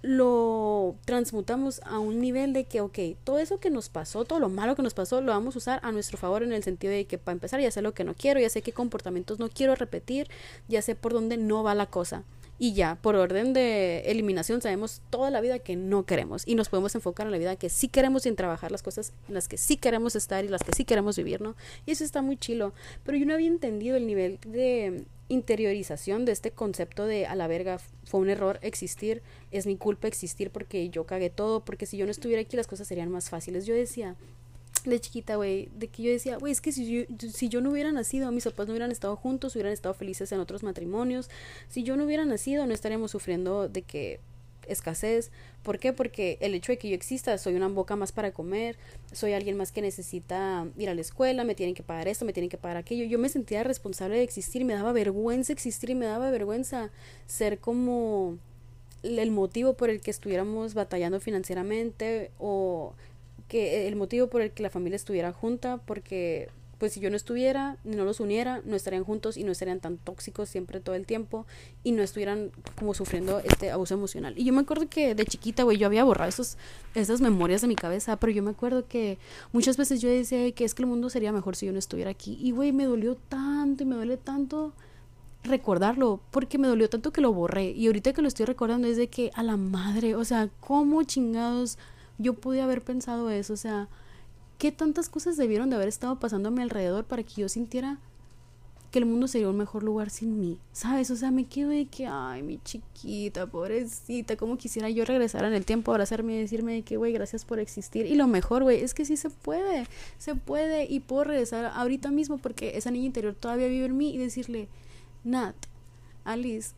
lo 0.00 0.96
transmutamos 1.04 1.82
a 1.84 1.98
un 1.98 2.18
nivel 2.18 2.54
de 2.54 2.64
que, 2.64 2.80
ok, 2.80 2.98
todo 3.24 3.38
eso 3.38 3.60
que 3.60 3.68
nos 3.68 3.90
pasó, 3.90 4.24
todo 4.24 4.40
lo 4.40 4.48
malo 4.48 4.74
que 4.74 4.82
nos 4.82 4.94
pasó, 4.94 5.20
lo 5.20 5.32
vamos 5.32 5.54
a 5.56 5.58
usar 5.58 5.80
a 5.82 5.92
nuestro 5.92 6.16
favor 6.16 6.42
en 6.42 6.54
el 6.54 6.62
sentido 6.62 6.90
de 6.90 7.04
que 7.04 7.18
para 7.18 7.34
empezar 7.34 7.60
ya 7.60 7.70
sé 7.70 7.82
lo 7.82 7.92
que 7.92 8.04
no 8.04 8.14
quiero, 8.14 8.40
ya 8.40 8.48
sé 8.48 8.62
qué 8.62 8.72
comportamientos 8.72 9.38
no 9.38 9.50
quiero 9.50 9.74
repetir, 9.74 10.30
ya 10.66 10.80
sé 10.80 10.94
por 10.94 11.12
dónde 11.12 11.36
no 11.36 11.62
va 11.62 11.74
la 11.74 11.84
cosa 11.84 12.24
y 12.58 12.72
ya, 12.72 12.96
por 12.96 13.14
orden 13.14 13.52
de 13.52 14.00
eliminación, 14.06 14.60
sabemos 14.60 15.00
toda 15.10 15.30
la 15.30 15.40
vida 15.40 15.60
que 15.60 15.76
no 15.76 16.04
queremos 16.04 16.42
y 16.46 16.56
nos 16.56 16.68
podemos 16.68 16.94
enfocar 16.94 17.26
en 17.26 17.32
la 17.32 17.38
vida 17.38 17.56
que 17.56 17.68
sí 17.68 17.88
queremos 17.88 18.24
sin 18.24 18.34
trabajar 18.34 18.72
las 18.72 18.82
cosas 18.82 19.12
en 19.28 19.34
las 19.34 19.46
que 19.46 19.56
sí 19.56 19.76
queremos 19.76 20.16
estar 20.16 20.44
y 20.44 20.48
las 20.48 20.62
que 20.64 20.72
sí 20.74 20.84
queremos 20.84 21.16
vivir, 21.16 21.40
¿no? 21.40 21.54
Y 21.86 21.92
eso 21.92 22.04
está 22.04 22.20
muy 22.20 22.36
chilo. 22.36 22.72
Pero 23.04 23.16
yo 23.16 23.26
no 23.26 23.34
había 23.34 23.46
entendido 23.46 23.96
el 23.96 24.06
nivel 24.06 24.38
de 24.46 25.04
interiorización 25.28 26.24
de 26.24 26.32
este 26.32 26.50
concepto 26.50 27.06
de 27.06 27.26
a 27.26 27.34
la 27.36 27.46
verga 27.46 27.78
fue 28.04 28.20
un 28.20 28.30
error 28.30 28.58
existir, 28.62 29.22
es 29.50 29.66
mi 29.66 29.76
culpa 29.76 30.08
existir 30.08 30.50
porque 30.50 30.88
yo 30.88 31.04
cagué 31.04 31.30
todo, 31.30 31.64
porque 31.64 31.86
si 31.86 31.96
yo 31.96 32.06
no 32.06 32.10
estuviera 32.10 32.42
aquí 32.42 32.56
las 32.56 32.66
cosas 32.66 32.88
serían 32.88 33.10
más 33.10 33.28
fáciles. 33.28 33.66
Yo 33.66 33.74
decía, 33.74 34.16
de 34.84 35.00
chiquita, 35.00 35.36
güey, 35.36 35.68
de 35.76 35.88
que 35.88 36.02
yo 36.02 36.10
decía, 36.10 36.36
güey, 36.36 36.52
es 36.52 36.60
que 36.60 36.72
si 36.72 37.06
yo, 37.06 37.16
si 37.32 37.48
yo 37.48 37.60
no 37.60 37.70
hubiera 37.70 37.92
nacido, 37.92 38.30
mis 38.32 38.44
papás 38.44 38.66
no 38.66 38.72
hubieran 38.72 38.90
estado 38.90 39.16
juntos, 39.16 39.54
hubieran 39.54 39.72
estado 39.72 39.94
felices 39.94 40.32
en 40.32 40.40
otros 40.40 40.62
matrimonios. 40.62 41.30
Si 41.68 41.82
yo 41.82 41.96
no 41.96 42.04
hubiera 42.04 42.24
nacido, 42.24 42.66
no 42.66 42.74
estaríamos 42.74 43.10
sufriendo 43.10 43.68
de 43.68 43.82
que 43.82 44.20
escasez. 44.68 45.30
¿Por 45.62 45.78
qué? 45.78 45.92
Porque 45.92 46.38
el 46.40 46.54
hecho 46.54 46.72
de 46.72 46.78
que 46.78 46.88
yo 46.88 46.94
exista, 46.94 47.36
soy 47.38 47.54
una 47.54 47.68
boca 47.68 47.96
más 47.96 48.12
para 48.12 48.32
comer, 48.32 48.76
soy 49.12 49.32
alguien 49.32 49.56
más 49.56 49.72
que 49.72 49.82
necesita 49.82 50.66
ir 50.76 50.88
a 50.88 50.94
la 50.94 51.00
escuela, 51.00 51.44
me 51.44 51.54
tienen 51.54 51.74
que 51.74 51.82
pagar 51.82 52.08
esto, 52.08 52.24
me 52.24 52.32
tienen 52.32 52.50
que 52.50 52.58
pagar 52.58 52.76
aquello. 52.76 53.04
Yo 53.04 53.18
me 53.18 53.28
sentía 53.28 53.64
responsable 53.64 54.16
de 54.16 54.22
existir, 54.22 54.64
me 54.64 54.74
daba 54.74 54.92
vergüenza 54.92 55.52
existir 55.52 55.94
me 55.94 56.04
daba 56.04 56.30
vergüenza 56.30 56.90
ser 57.26 57.58
como 57.58 58.38
el 59.02 59.30
motivo 59.30 59.74
por 59.74 59.90
el 59.90 60.00
que 60.00 60.10
estuviéramos 60.10 60.74
batallando 60.74 61.20
financieramente 61.20 62.30
o 62.38 62.94
que 63.48 63.88
el 63.88 63.96
motivo 63.96 64.28
por 64.28 64.42
el 64.42 64.52
que 64.52 64.62
la 64.62 64.70
familia 64.70 64.96
estuviera 64.96 65.32
junta, 65.32 65.78
porque 65.78 66.48
pues 66.78 66.92
si 66.92 67.00
yo 67.00 67.10
no 67.10 67.16
estuviera, 67.16 67.76
no 67.84 68.04
los 68.04 68.20
uniera, 68.20 68.62
no 68.64 68.76
estarían 68.76 69.02
juntos 69.02 69.36
y 69.36 69.42
no 69.42 69.50
estarían 69.50 69.80
tan 69.80 69.98
tóxicos 69.98 70.48
siempre 70.48 70.80
todo 70.80 70.94
el 70.94 71.06
tiempo 71.06 71.44
y 71.82 71.92
no 71.92 72.02
estuvieran 72.02 72.52
como 72.78 72.94
sufriendo 72.94 73.40
este 73.40 73.70
abuso 73.72 73.94
emocional. 73.94 74.34
Y 74.36 74.44
yo 74.44 74.52
me 74.52 74.60
acuerdo 74.60 74.88
que 74.88 75.14
de 75.14 75.24
chiquita, 75.24 75.64
güey, 75.64 75.76
yo 75.76 75.86
había 75.86 76.04
borrado 76.04 76.28
esos, 76.28 76.56
esas 76.94 77.20
memorias 77.20 77.62
de 77.62 77.68
mi 77.68 77.74
cabeza, 77.74 78.16
pero 78.16 78.32
yo 78.32 78.44
me 78.44 78.50
acuerdo 78.50 78.86
que 78.86 79.18
muchas 79.52 79.76
veces 79.76 80.00
yo 80.00 80.08
decía 80.08 80.50
que 80.52 80.64
es 80.64 80.74
que 80.74 80.82
el 80.82 80.88
mundo 80.88 81.10
sería 81.10 81.32
mejor 81.32 81.56
si 81.56 81.66
yo 81.66 81.72
no 81.72 81.80
estuviera 81.80 82.12
aquí. 82.12 82.38
Y, 82.40 82.52
güey, 82.52 82.72
me 82.72 82.84
dolió 82.84 83.16
tanto 83.16 83.82
y 83.82 83.86
me 83.86 83.96
duele 83.96 84.16
tanto 84.16 84.72
recordarlo, 85.42 86.20
porque 86.30 86.58
me 86.58 86.68
dolió 86.68 86.88
tanto 86.88 87.12
que 87.12 87.20
lo 87.20 87.32
borré. 87.32 87.70
Y 87.70 87.88
ahorita 87.88 88.12
que 88.12 88.22
lo 88.22 88.28
estoy 88.28 88.46
recordando 88.46 88.86
es 88.86 88.96
de 88.96 89.08
que 89.08 89.32
a 89.34 89.42
la 89.42 89.56
madre, 89.56 90.14
o 90.14 90.24
sea, 90.24 90.48
¿cómo 90.60 91.02
chingados 91.02 91.76
yo 92.18 92.34
pude 92.34 92.60
haber 92.60 92.82
pensado 92.82 93.30
eso, 93.30 93.54
o 93.54 93.56
sea, 93.56 93.88
qué 94.58 94.72
tantas 94.72 95.08
cosas 95.08 95.36
debieron 95.36 95.70
de 95.70 95.76
haber 95.76 95.88
estado 95.88 96.18
pasando 96.18 96.48
a 96.48 96.52
mi 96.52 96.62
alrededor 96.62 97.04
para 97.04 97.22
que 97.22 97.40
yo 97.40 97.48
sintiera 97.48 97.98
que 98.90 98.98
el 98.98 99.06
mundo 99.06 99.28
sería 99.28 99.50
un 99.50 99.56
mejor 99.56 99.82
lugar 99.82 100.08
sin 100.08 100.40
mí, 100.40 100.58
¿sabes? 100.72 101.10
O 101.10 101.16
sea, 101.16 101.30
me 101.30 101.44
quedo 101.44 101.68
de 101.68 101.86
que, 101.86 102.06
ay, 102.06 102.42
mi 102.42 102.58
chiquita, 102.64 103.46
pobrecita, 103.46 104.36
cómo 104.36 104.56
quisiera 104.56 104.88
yo 104.88 105.04
regresar 105.04 105.44
en 105.44 105.52
el 105.52 105.66
tiempo, 105.66 105.92
abrazarme 105.92 106.34
y 106.34 106.40
decirme 106.40 106.72
de 106.72 106.82
que, 106.82 106.96
güey, 106.96 107.12
gracias 107.12 107.44
por 107.44 107.58
existir. 107.58 108.06
Y 108.06 108.14
lo 108.14 108.26
mejor, 108.26 108.62
güey, 108.62 108.82
es 108.82 108.94
que 108.94 109.04
sí 109.04 109.18
se 109.18 109.28
puede, 109.28 109.86
se 110.16 110.34
puede 110.34 110.86
y 110.86 111.00
puedo 111.00 111.24
regresar 111.24 111.66
ahorita 111.66 112.10
mismo 112.10 112.38
porque 112.38 112.78
esa 112.78 112.90
niña 112.90 113.06
interior 113.06 113.34
todavía 113.34 113.68
vive 113.68 113.86
en 113.86 113.96
mí 113.96 114.14
y 114.14 114.18
decirle, 114.18 114.68
Nat, 115.22 115.56
Alice, 116.24 116.70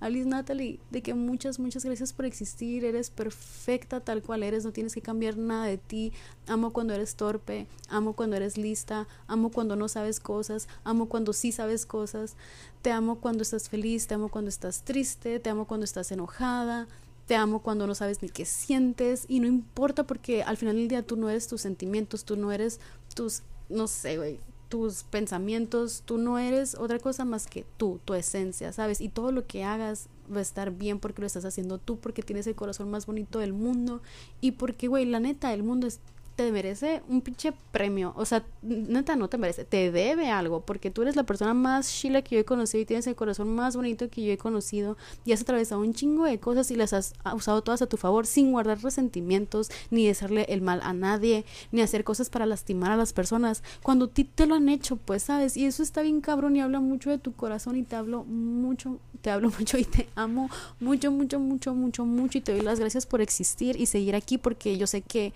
Alice 0.00 0.28
Natalie, 0.28 0.78
de 0.90 1.02
que 1.02 1.14
muchas, 1.14 1.58
muchas 1.58 1.84
gracias 1.84 2.12
por 2.12 2.24
existir, 2.24 2.84
eres 2.84 3.10
perfecta 3.10 4.00
tal 4.00 4.22
cual 4.22 4.42
eres, 4.42 4.64
no 4.64 4.72
tienes 4.72 4.94
que 4.94 5.02
cambiar 5.02 5.36
nada 5.36 5.66
de 5.66 5.78
ti, 5.78 6.12
amo 6.46 6.72
cuando 6.72 6.94
eres 6.94 7.16
torpe, 7.16 7.66
amo 7.88 8.14
cuando 8.14 8.36
eres 8.36 8.56
lista, 8.56 9.08
amo 9.26 9.50
cuando 9.50 9.76
no 9.76 9.88
sabes 9.88 10.20
cosas, 10.20 10.68
amo 10.84 11.08
cuando 11.08 11.32
sí 11.32 11.50
sabes 11.50 11.86
cosas, 11.86 12.36
te 12.82 12.92
amo 12.92 13.16
cuando 13.20 13.42
estás 13.42 13.68
feliz, 13.68 14.06
te 14.06 14.14
amo 14.14 14.28
cuando 14.28 14.48
estás 14.48 14.82
triste, 14.84 15.40
te 15.40 15.50
amo 15.50 15.66
cuando 15.66 15.84
estás 15.84 16.12
enojada, 16.12 16.86
te 17.26 17.36
amo 17.36 17.60
cuando 17.60 17.86
no 17.86 17.94
sabes 17.94 18.22
ni 18.22 18.30
qué 18.30 18.44
sientes. 18.44 19.26
Y 19.28 19.40
no 19.40 19.46
importa 19.46 20.04
porque 20.04 20.42
al 20.42 20.56
final 20.56 20.76
del 20.76 20.88
día 20.88 21.02
tú 21.06 21.16
no 21.16 21.28
eres 21.28 21.46
tus 21.46 21.60
sentimientos, 21.60 22.24
tú 22.24 22.36
no 22.36 22.50
eres 22.50 22.80
tus, 23.14 23.42
no 23.68 23.86
sé, 23.86 24.16
güey, 24.16 24.38
tus 24.68 25.04
pensamientos, 25.04 26.02
tú 26.04 26.18
no 26.18 26.38
eres 26.38 26.74
otra 26.74 26.98
cosa 26.98 27.24
más 27.24 27.46
que 27.46 27.64
tú, 27.76 28.00
tu 28.04 28.14
esencia, 28.14 28.72
¿sabes? 28.72 29.00
Y 29.00 29.08
todo 29.08 29.32
lo 29.32 29.46
que 29.46 29.64
hagas 29.64 30.08
va 30.32 30.38
a 30.38 30.42
estar 30.42 30.70
bien 30.70 30.98
porque 30.98 31.22
lo 31.22 31.26
estás 31.26 31.44
haciendo 31.44 31.78
tú, 31.78 31.98
porque 31.98 32.22
tienes 32.22 32.46
el 32.46 32.54
corazón 32.54 32.90
más 32.90 33.06
bonito 33.06 33.38
del 33.38 33.52
mundo 33.52 34.02
y 34.40 34.52
porque, 34.52 34.88
güey, 34.88 35.06
la 35.06 35.20
neta, 35.20 35.52
el 35.54 35.62
mundo 35.62 35.86
es 35.86 36.00
te 36.38 36.52
merece 36.52 37.02
un 37.08 37.20
pinche 37.20 37.52
premio. 37.72 38.12
O 38.14 38.24
sea, 38.24 38.44
neta, 38.62 39.16
no 39.16 39.26
te 39.26 39.38
merece. 39.38 39.64
Te 39.64 39.90
debe 39.90 40.30
algo. 40.30 40.60
Porque 40.60 40.88
tú 40.88 41.02
eres 41.02 41.16
la 41.16 41.24
persona 41.24 41.52
más 41.52 41.92
chila 41.92 42.22
que 42.22 42.36
yo 42.36 42.40
he 42.40 42.44
conocido 42.44 42.80
y 42.80 42.86
tienes 42.86 43.08
el 43.08 43.16
corazón 43.16 43.56
más 43.56 43.74
bonito 43.74 44.08
que 44.08 44.22
yo 44.22 44.32
he 44.32 44.38
conocido. 44.38 44.96
Y 45.24 45.32
has 45.32 45.40
atravesado 45.40 45.80
un 45.80 45.94
chingo 45.94 46.26
de 46.26 46.38
cosas 46.38 46.70
y 46.70 46.76
las 46.76 46.92
has 46.92 47.14
usado 47.34 47.62
todas 47.62 47.82
a 47.82 47.86
tu 47.86 47.96
favor 47.96 48.24
sin 48.24 48.52
guardar 48.52 48.80
resentimientos, 48.80 49.68
ni 49.90 50.08
hacerle 50.08 50.46
el 50.48 50.62
mal 50.62 50.80
a 50.84 50.92
nadie, 50.92 51.44
ni 51.72 51.80
hacer 51.80 52.04
cosas 52.04 52.30
para 52.30 52.46
lastimar 52.46 52.92
a 52.92 52.96
las 52.96 53.12
personas. 53.12 53.64
Cuando 53.82 54.06
ti 54.06 54.22
te 54.22 54.46
lo 54.46 54.54
han 54.54 54.68
hecho, 54.68 54.94
pues, 54.94 55.24
¿sabes? 55.24 55.56
Y 55.56 55.66
eso 55.66 55.82
está 55.82 56.02
bien 56.02 56.20
cabrón 56.20 56.54
y 56.54 56.60
habla 56.60 56.78
mucho 56.78 57.10
de 57.10 57.18
tu 57.18 57.32
corazón 57.32 57.74
y 57.76 57.82
te 57.82 57.96
hablo 57.96 58.22
mucho, 58.22 59.00
te 59.22 59.30
hablo 59.30 59.50
mucho 59.58 59.76
y 59.76 59.84
te 59.84 60.08
amo 60.14 60.50
mucho, 60.78 61.10
mucho, 61.10 61.40
mucho, 61.40 61.74
mucho, 61.74 62.04
mucho. 62.04 62.38
Y 62.38 62.42
te 62.42 62.52
doy 62.52 62.60
las 62.60 62.78
gracias 62.78 63.06
por 63.06 63.20
existir 63.22 63.74
y 63.74 63.86
seguir 63.86 64.14
aquí 64.14 64.38
porque 64.38 64.78
yo 64.78 64.86
sé 64.86 65.02
que 65.02 65.32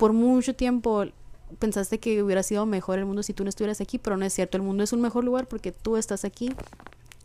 por 0.00 0.14
mucho 0.14 0.54
tiempo 0.54 1.04
pensaste 1.58 2.00
que 2.00 2.22
hubiera 2.22 2.42
sido 2.42 2.64
mejor 2.64 2.98
el 2.98 3.04
mundo 3.04 3.22
si 3.22 3.34
tú 3.34 3.44
no 3.44 3.50
estuvieras 3.50 3.82
aquí, 3.82 3.98
pero 3.98 4.16
no 4.16 4.24
es 4.24 4.32
cierto, 4.32 4.56
el 4.56 4.62
mundo 4.62 4.82
es 4.82 4.94
un 4.94 5.02
mejor 5.02 5.24
lugar 5.24 5.46
porque 5.46 5.72
tú 5.72 5.98
estás 5.98 6.24
aquí 6.24 6.54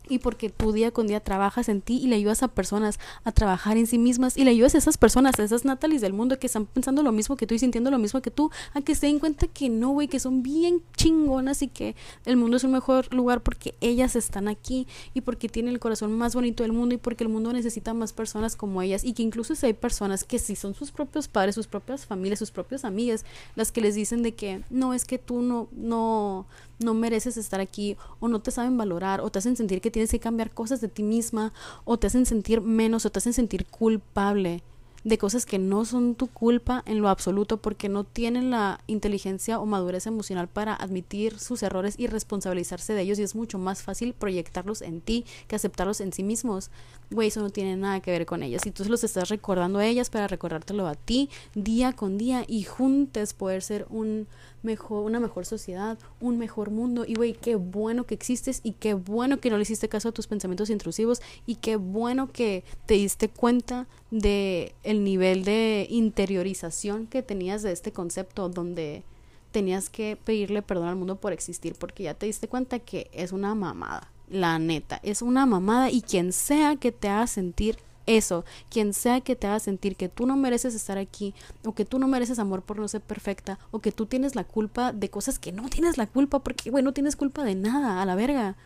y 0.08 0.18
porque 0.18 0.50
tú 0.50 0.72
día 0.72 0.90
con 0.90 1.06
día 1.06 1.20
trabajas 1.20 1.68
en 1.68 1.80
ti 1.80 1.98
y 1.98 2.06
le 2.06 2.16
ayudas 2.16 2.42
a 2.42 2.48
personas 2.48 2.98
a 3.24 3.32
trabajar 3.32 3.76
en 3.76 3.86
sí 3.86 3.98
mismas 3.98 4.36
y 4.36 4.44
le 4.44 4.50
ayudas 4.50 4.74
a 4.74 4.78
esas 4.78 4.98
personas, 4.98 5.38
a 5.38 5.44
esas 5.44 5.64
Natalies 5.64 6.00
del 6.00 6.12
mundo 6.12 6.38
que 6.38 6.46
están 6.46 6.66
pensando 6.66 7.02
lo 7.02 7.12
mismo 7.12 7.36
que 7.36 7.46
tú 7.46 7.54
y 7.54 7.58
sintiendo 7.58 7.90
lo 7.90 7.98
mismo 7.98 8.20
que 8.22 8.30
tú, 8.30 8.50
a 8.74 8.80
que 8.80 8.94
se 8.94 9.06
den 9.06 9.18
cuenta 9.18 9.46
que 9.46 9.68
no, 9.68 9.90
güey, 9.90 10.08
que 10.08 10.20
son 10.20 10.42
bien 10.42 10.82
chingonas 10.96 11.62
y 11.62 11.68
que 11.68 11.94
el 12.24 12.36
mundo 12.36 12.56
es 12.56 12.64
un 12.64 12.72
mejor 12.72 13.12
lugar 13.14 13.42
porque 13.42 13.74
ellas 13.80 14.16
están 14.16 14.48
aquí 14.48 14.86
y 15.14 15.22
porque 15.22 15.48
tienen 15.48 15.74
el 15.74 15.80
corazón 15.80 16.12
más 16.12 16.34
bonito 16.34 16.62
del 16.62 16.72
mundo 16.72 16.94
y 16.94 16.98
porque 16.98 17.24
el 17.24 17.30
mundo 17.30 17.52
necesita 17.52 17.94
más 17.94 18.12
personas 18.12 18.56
como 18.56 18.82
ellas 18.82 19.04
y 19.04 19.12
que 19.12 19.22
incluso 19.22 19.54
si 19.54 19.66
hay 19.66 19.74
personas 19.74 20.24
que 20.24 20.38
si 20.38 20.56
son 20.56 20.74
sus 20.74 20.92
propios 20.92 21.28
padres, 21.28 21.54
sus 21.54 21.66
propias 21.66 22.06
familias, 22.06 22.38
sus 22.38 22.50
propias 22.50 22.84
amigas, 22.84 23.24
las 23.54 23.72
que 23.72 23.80
les 23.80 23.94
dicen 23.94 24.22
de 24.22 24.34
que 24.34 24.62
no 24.70 24.94
es 24.94 25.04
que 25.04 25.18
tú 25.18 25.42
no 25.42 25.68
no 25.72 26.46
no 26.78 26.94
mereces 26.94 27.36
estar 27.36 27.60
aquí 27.60 27.96
o 28.20 28.28
no 28.28 28.40
te 28.40 28.50
saben 28.50 28.76
valorar 28.76 29.20
o 29.20 29.30
te 29.30 29.38
hacen 29.38 29.56
sentir 29.56 29.80
que 29.80 29.90
tienes 29.90 30.10
que 30.10 30.20
cambiar 30.20 30.50
cosas 30.50 30.80
de 30.80 30.88
ti 30.88 31.02
misma 31.02 31.52
o 31.84 31.98
te 31.98 32.06
hacen 32.06 32.26
sentir 32.26 32.60
menos 32.60 33.06
o 33.06 33.10
te 33.10 33.18
hacen 33.18 33.32
sentir 33.32 33.66
culpable 33.66 34.62
de 35.06 35.18
cosas 35.18 35.46
que 35.46 35.60
no 35.60 35.84
son 35.84 36.16
tu 36.16 36.26
culpa 36.26 36.82
en 36.84 37.00
lo 37.00 37.08
absoluto 37.08 37.58
porque 37.58 37.88
no 37.88 38.02
tienen 38.02 38.50
la 38.50 38.80
inteligencia 38.88 39.60
o 39.60 39.64
madurez 39.64 40.08
emocional 40.08 40.48
para 40.48 40.74
admitir 40.74 41.38
sus 41.38 41.62
errores 41.62 41.94
y 41.96 42.08
responsabilizarse 42.08 42.92
de 42.92 43.02
ellos 43.02 43.20
y 43.20 43.22
es 43.22 43.36
mucho 43.36 43.56
más 43.56 43.84
fácil 43.84 44.14
proyectarlos 44.14 44.82
en 44.82 45.00
ti 45.00 45.24
que 45.46 45.54
aceptarlos 45.54 46.00
en 46.00 46.12
sí 46.12 46.24
mismos. 46.24 46.72
Güey, 47.08 47.28
eso 47.28 47.40
no 47.40 47.50
tiene 47.50 47.76
nada 47.76 48.00
que 48.00 48.10
ver 48.10 48.26
con 48.26 48.42
ellas 48.42 48.66
y 48.66 48.72
tú 48.72 48.82
se 48.82 48.90
los 48.90 49.04
estás 49.04 49.28
recordando 49.28 49.78
a 49.78 49.86
ellas 49.86 50.10
para 50.10 50.26
recordártelo 50.26 50.88
a 50.88 50.96
ti 50.96 51.30
día 51.54 51.92
con 51.92 52.18
día 52.18 52.44
y 52.48 52.64
juntos 52.64 53.32
poder 53.32 53.62
ser 53.62 53.86
un 53.90 54.26
mejor, 54.64 55.04
una 55.04 55.20
mejor 55.20 55.46
sociedad, 55.46 55.98
un 56.20 56.36
mejor 56.36 56.70
mundo. 56.72 57.04
Y 57.06 57.14
güey, 57.14 57.34
qué 57.34 57.54
bueno 57.54 58.06
que 58.06 58.14
existes 58.14 58.60
y 58.64 58.72
qué 58.72 58.94
bueno 58.94 59.38
que 59.38 59.50
no 59.50 59.56
le 59.56 59.62
hiciste 59.62 59.88
caso 59.88 60.08
a 60.08 60.12
tus 60.12 60.26
pensamientos 60.26 60.68
intrusivos 60.68 61.22
y 61.46 61.54
qué 61.56 61.76
bueno 61.76 62.32
que 62.32 62.64
te 62.86 62.94
diste 62.94 63.28
cuenta 63.28 63.86
de 64.10 64.74
el 64.82 65.04
nivel 65.04 65.44
de 65.44 65.86
interiorización 65.88 67.06
que 67.06 67.22
tenías 67.22 67.62
de 67.62 67.70
este 67.70 67.92
concepto 67.92 68.48
donde 68.48 69.04
tenías 69.52 69.90
que 69.90 70.18
pedirle 70.22 70.60
perdón 70.60 70.88
al 70.88 70.96
mundo 70.96 71.16
por 71.16 71.32
existir 71.32 71.76
porque 71.78 72.02
ya 72.02 72.14
te 72.14 72.26
diste 72.26 72.48
cuenta 72.48 72.80
que 72.80 73.08
es 73.12 73.30
una 73.30 73.54
mamada. 73.54 74.10
La 74.28 74.58
neta, 74.58 75.00
es 75.02 75.22
una 75.22 75.46
mamada 75.46 75.90
y 75.90 76.02
quien 76.02 76.32
sea 76.32 76.76
que 76.76 76.92
te 76.92 77.08
haga 77.08 77.26
sentir 77.26 77.78
eso, 78.06 78.44
quien 78.70 78.94
sea 78.94 79.20
que 79.20 79.36
te 79.36 79.46
haga 79.46 79.60
sentir 79.60 79.96
que 79.96 80.08
tú 80.08 80.26
no 80.26 80.36
mereces 80.36 80.74
estar 80.74 80.98
aquí, 80.98 81.34
o 81.64 81.74
que 81.74 81.84
tú 81.84 81.98
no 81.98 82.08
mereces 82.08 82.38
amor 82.38 82.62
por 82.62 82.78
no 82.78 82.88
ser 82.88 83.00
perfecta, 83.00 83.58
o 83.70 83.80
que 83.80 83.92
tú 83.92 84.06
tienes 84.06 84.34
la 84.34 84.44
culpa 84.44 84.92
de 84.92 85.10
cosas 85.10 85.38
que 85.38 85.52
no 85.52 85.68
tienes 85.68 85.98
la 85.98 86.06
culpa, 86.06 86.38
porque, 86.40 86.70
güey, 86.70 86.82
no 86.82 86.92
tienes 86.92 87.16
culpa 87.16 87.44
de 87.44 87.54
nada, 87.54 88.00
a 88.00 88.06
la 88.06 88.14
verga. 88.14 88.56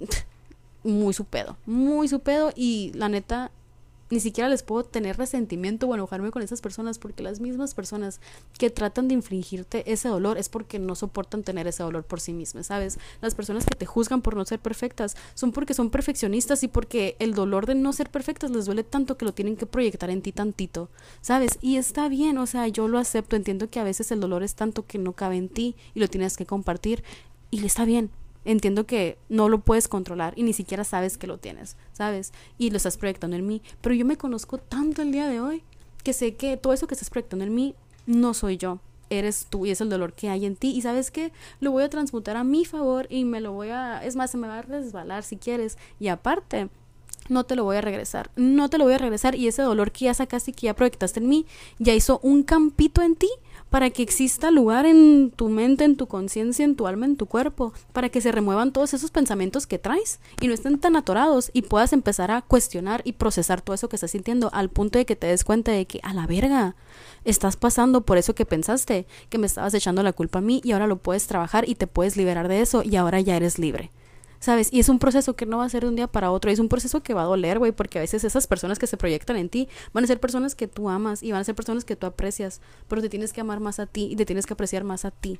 Muy 0.84 1.14
su 1.14 1.24
pedo, 1.26 1.56
muy 1.64 2.08
su 2.08 2.18
pedo, 2.18 2.52
y 2.56 2.90
la 2.96 3.08
neta, 3.08 3.52
ni 4.12 4.20
siquiera 4.20 4.50
les 4.50 4.62
puedo 4.62 4.84
tener 4.84 5.16
resentimiento 5.16 5.88
o 5.88 5.94
enojarme 5.94 6.30
con 6.30 6.42
esas 6.42 6.60
personas 6.60 6.98
porque 6.98 7.22
las 7.22 7.40
mismas 7.40 7.72
personas 7.72 8.20
que 8.58 8.68
tratan 8.68 9.08
de 9.08 9.14
infringirte 9.14 9.90
ese 9.90 10.06
dolor 10.08 10.36
es 10.36 10.50
porque 10.50 10.78
no 10.78 10.94
soportan 10.94 11.42
tener 11.42 11.66
ese 11.66 11.82
dolor 11.82 12.04
por 12.04 12.20
sí 12.20 12.34
mismas, 12.34 12.66
¿sabes? 12.66 12.98
Las 13.22 13.34
personas 13.34 13.64
que 13.64 13.74
te 13.74 13.86
juzgan 13.86 14.20
por 14.20 14.36
no 14.36 14.44
ser 14.44 14.58
perfectas 14.58 15.16
son 15.32 15.50
porque 15.50 15.72
son 15.72 15.88
perfeccionistas 15.88 16.62
y 16.62 16.68
porque 16.68 17.16
el 17.20 17.32
dolor 17.32 17.64
de 17.64 17.74
no 17.74 17.94
ser 17.94 18.10
perfectas 18.10 18.50
les 18.50 18.66
duele 18.66 18.84
tanto 18.84 19.16
que 19.16 19.24
lo 19.24 19.32
tienen 19.32 19.56
que 19.56 19.64
proyectar 19.64 20.10
en 20.10 20.20
ti 20.20 20.30
tantito, 20.30 20.90
¿sabes? 21.22 21.58
Y 21.62 21.78
está 21.78 22.10
bien, 22.10 22.36
o 22.36 22.46
sea, 22.46 22.68
yo 22.68 22.88
lo 22.88 22.98
acepto, 22.98 23.34
entiendo 23.36 23.70
que 23.70 23.80
a 23.80 23.84
veces 23.84 24.12
el 24.12 24.20
dolor 24.20 24.42
es 24.42 24.54
tanto 24.54 24.84
que 24.86 24.98
no 24.98 25.14
cabe 25.14 25.38
en 25.38 25.48
ti 25.48 25.74
y 25.94 26.00
lo 26.00 26.08
tienes 26.08 26.36
que 26.36 26.44
compartir 26.44 27.02
y 27.50 27.64
está 27.64 27.86
bien, 27.86 28.10
entiendo 28.44 28.86
que 28.86 29.18
no 29.28 29.48
lo 29.48 29.60
puedes 29.60 29.88
controlar 29.88 30.34
y 30.36 30.42
ni 30.42 30.52
siquiera 30.52 30.84
sabes 30.84 31.18
que 31.18 31.26
lo 31.26 31.38
tienes, 31.38 31.76
¿sabes? 31.92 32.32
Y 32.58 32.70
lo 32.70 32.76
estás 32.76 32.96
proyectando 32.96 33.36
en 33.36 33.46
mí. 33.46 33.62
Pero 33.80 33.94
yo 33.94 34.04
me 34.04 34.16
conozco 34.16 34.58
tanto 34.58 35.02
el 35.02 35.12
día 35.12 35.28
de 35.28 35.40
hoy 35.40 35.62
que 36.02 36.12
sé 36.12 36.34
que 36.34 36.56
todo 36.56 36.72
eso 36.72 36.86
que 36.86 36.94
estás 36.94 37.10
proyectando 37.10 37.44
en 37.44 37.54
mí 37.54 37.74
no 38.06 38.34
soy 38.34 38.56
yo. 38.56 38.80
Eres 39.10 39.46
tú 39.50 39.66
y 39.66 39.70
es 39.70 39.80
el 39.80 39.90
dolor 39.90 40.14
que 40.14 40.30
hay 40.30 40.46
en 40.46 40.56
ti. 40.56 40.70
Y 40.70 40.82
sabes 40.82 41.10
que 41.10 41.32
lo 41.60 41.70
voy 41.70 41.84
a 41.84 41.90
transmutar 41.90 42.36
a 42.36 42.44
mi 42.44 42.64
favor 42.64 43.06
y 43.10 43.24
me 43.24 43.40
lo 43.40 43.52
voy 43.52 43.68
a. 43.68 44.02
Es 44.04 44.16
más, 44.16 44.30
se 44.30 44.38
me 44.38 44.48
va 44.48 44.58
a 44.58 44.62
resbalar 44.62 45.22
si 45.22 45.36
quieres. 45.36 45.76
Y 46.00 46.08
aparte, 46.08 46.70
no 47.28 47.44
te 47.44 47.54
lo 47.54 47.64
voy 47.64 47.76
a 47.76 47.82
regresar. 47.82 48.30
No 48.36 48.70
te 48.70 48.78
lo 48.78 48.84
voy 48.84 48.94
a 48.94 48.98
regresar. 48.98 49.34
Y 49.34 49.48
ese 49.48 49.62
dolor 49.62 49.92
que 49.92 50.06
ya 50.06 50.14
sacaste 50.14 50.52
y 50.52 50.54
que 50.54 50.66
ya 50.66 50.74
proyectaste 50.74 51.20
en 51.20 51.28
mí, 51.28 51.46
ya 51.78 51.92
hizo 51.92 52.20
un 52.22 52.42
campito 52.42 53.02
en 53.02 53.16
ti 53.16 53.28
para 53.72 53.88
que 53.88 54.02
exista 54.02 54.50
lugar 54.50 54.84
en 54.84 55.30
tu 55.34 55.48
mente, 55.48 55.84
en 55.84 55.96
tu 55.96 56.06
conciencia, 56.06 56.62
en 56.62 56.76
tu 56.76 56.86
alma, 56.86 57.06
en 57.06 57.16
tu 57.16 57.24
cuerpo, 57.24 57.72
para 57.94 58.10
que 58.10 58.20
se 58.20 58.30
remuevan 58.30 58.70
todos 58.70 58.92
esos 58.92 59.10
pensamientos 59.10 59.66
que 59.66 59.78
traes 59.78 60.20
y 60.42 60.46
no 60.46 60.52
estén 60.52 60.78
tan 60.78 60.94
atorados 60.94 61.50
y 61.54 61.62
puedas 61.62 61.94
empezar 61.94 62.30
a 62.30 62.42
cuestionar 62.42 63.00
y 63.06 63.12
procesar 63.12 63.62
todo 63.62 63.72
eso 63.72 63.88
que 63.88 63.96
estás 63.96 64.10
sintiendo 64.10 64.50
al 64.52 64.68
punto 64.68 64.98
de 64.98 65.06
que 65.06 65.16
te 65.16 65.26
des 65.26 65.42
cuenta 65.42 65.72
de 65.72 65.86
que 65.86 66.00
a 66.02 66.12
la 66.12 66.26
verga 66.26 66.76
estás 67.24 67.56
pasando 67.56 68.02
por 68.02 68.18
eso 68.18 68.34
que 68.34 68.44
pensaste, 68.44 69.06
que 69.30 69.38
me 69.38 69.46
estabas 69.46 69.72
echando 69.72 70.02
la 70.02 70.12
culpa 70.12 70.40
a 70.40 70.42
mí 70.42 70.60
y 70.62 70.72
ahora 70.72 70.86
lo 70.86 70.96
puedes 70.96 71.26
trabajar 71.26 71.66
y 71.66 71.74
te 71.74 71.86
puedes 71.86 72.18
liberar 72.18 72.48
de 72.48 72.60
eso 72.60 72.82
y 72.82 72.96
ahora 72.96 73.20
ya 73.20 73.36
eres 73.36 73.58
libre. 73.58 73.90
¿Sabes? 74.42 74.72
Y 74.72 74.80
es 74.80 74.88
un 74.88 74.98
proceso 74.98 75.36
que 75.36 75.46
no 75.46 75.58
va 75.58 75.64
a 75.64 75.68
ser 75.68 75.84
de 75.84 75.88
un 75.88 75.94
día 75.94 76.08
para 76.08 76.32
otro, 76.32 76.50
es 76.50 76.58
un 76.58 76.68
proceso 76.68 77.00
que 77.00 77.14
va 77.14 77.22
a 77.22 77.26
doler, 77.26 77.60
güey, 77.60 77.70
porque 77.70 77.98
a 77.98 78.00
veces 78.00 78.24
esas 78.24 78.48
personas 78.48 78.80
que 78.80 78.88
se 78.88 78.96
proyectan 78.96 79.36
en 79.36 79.48
ti 79.48 79.68
van 79.92 80.02
a 80.02 80.08
ser 80.08 80.18
personas 80.18 80.56
que 80.56 80.66
tú 80.66 80.90
amas 80.90 81.22
y 81.22 81.30
van 81.30 81.40
a 81.40 81.44
ser 81.44 81.54
personas 81.54 81.84
que 81.84 81.94
tú 81.94 82.06
aprecias, 82.06 82.60
pero 82.88 83.00
te 83.00 83.08
tienes 83.08 83.32
que 83.32 83.40
amar 83.40 83.60
más 83.60 83.78
a 83.78 83.86
ti 83.86 84.08
y 84.10 84.16
te 84.16 84.26
tienes 84.26 84.44
que 84.46 84.54
apreciar 84.54 84.82
más 84.82 85.04
a 85.04 85.12
ti. 85.12 85.38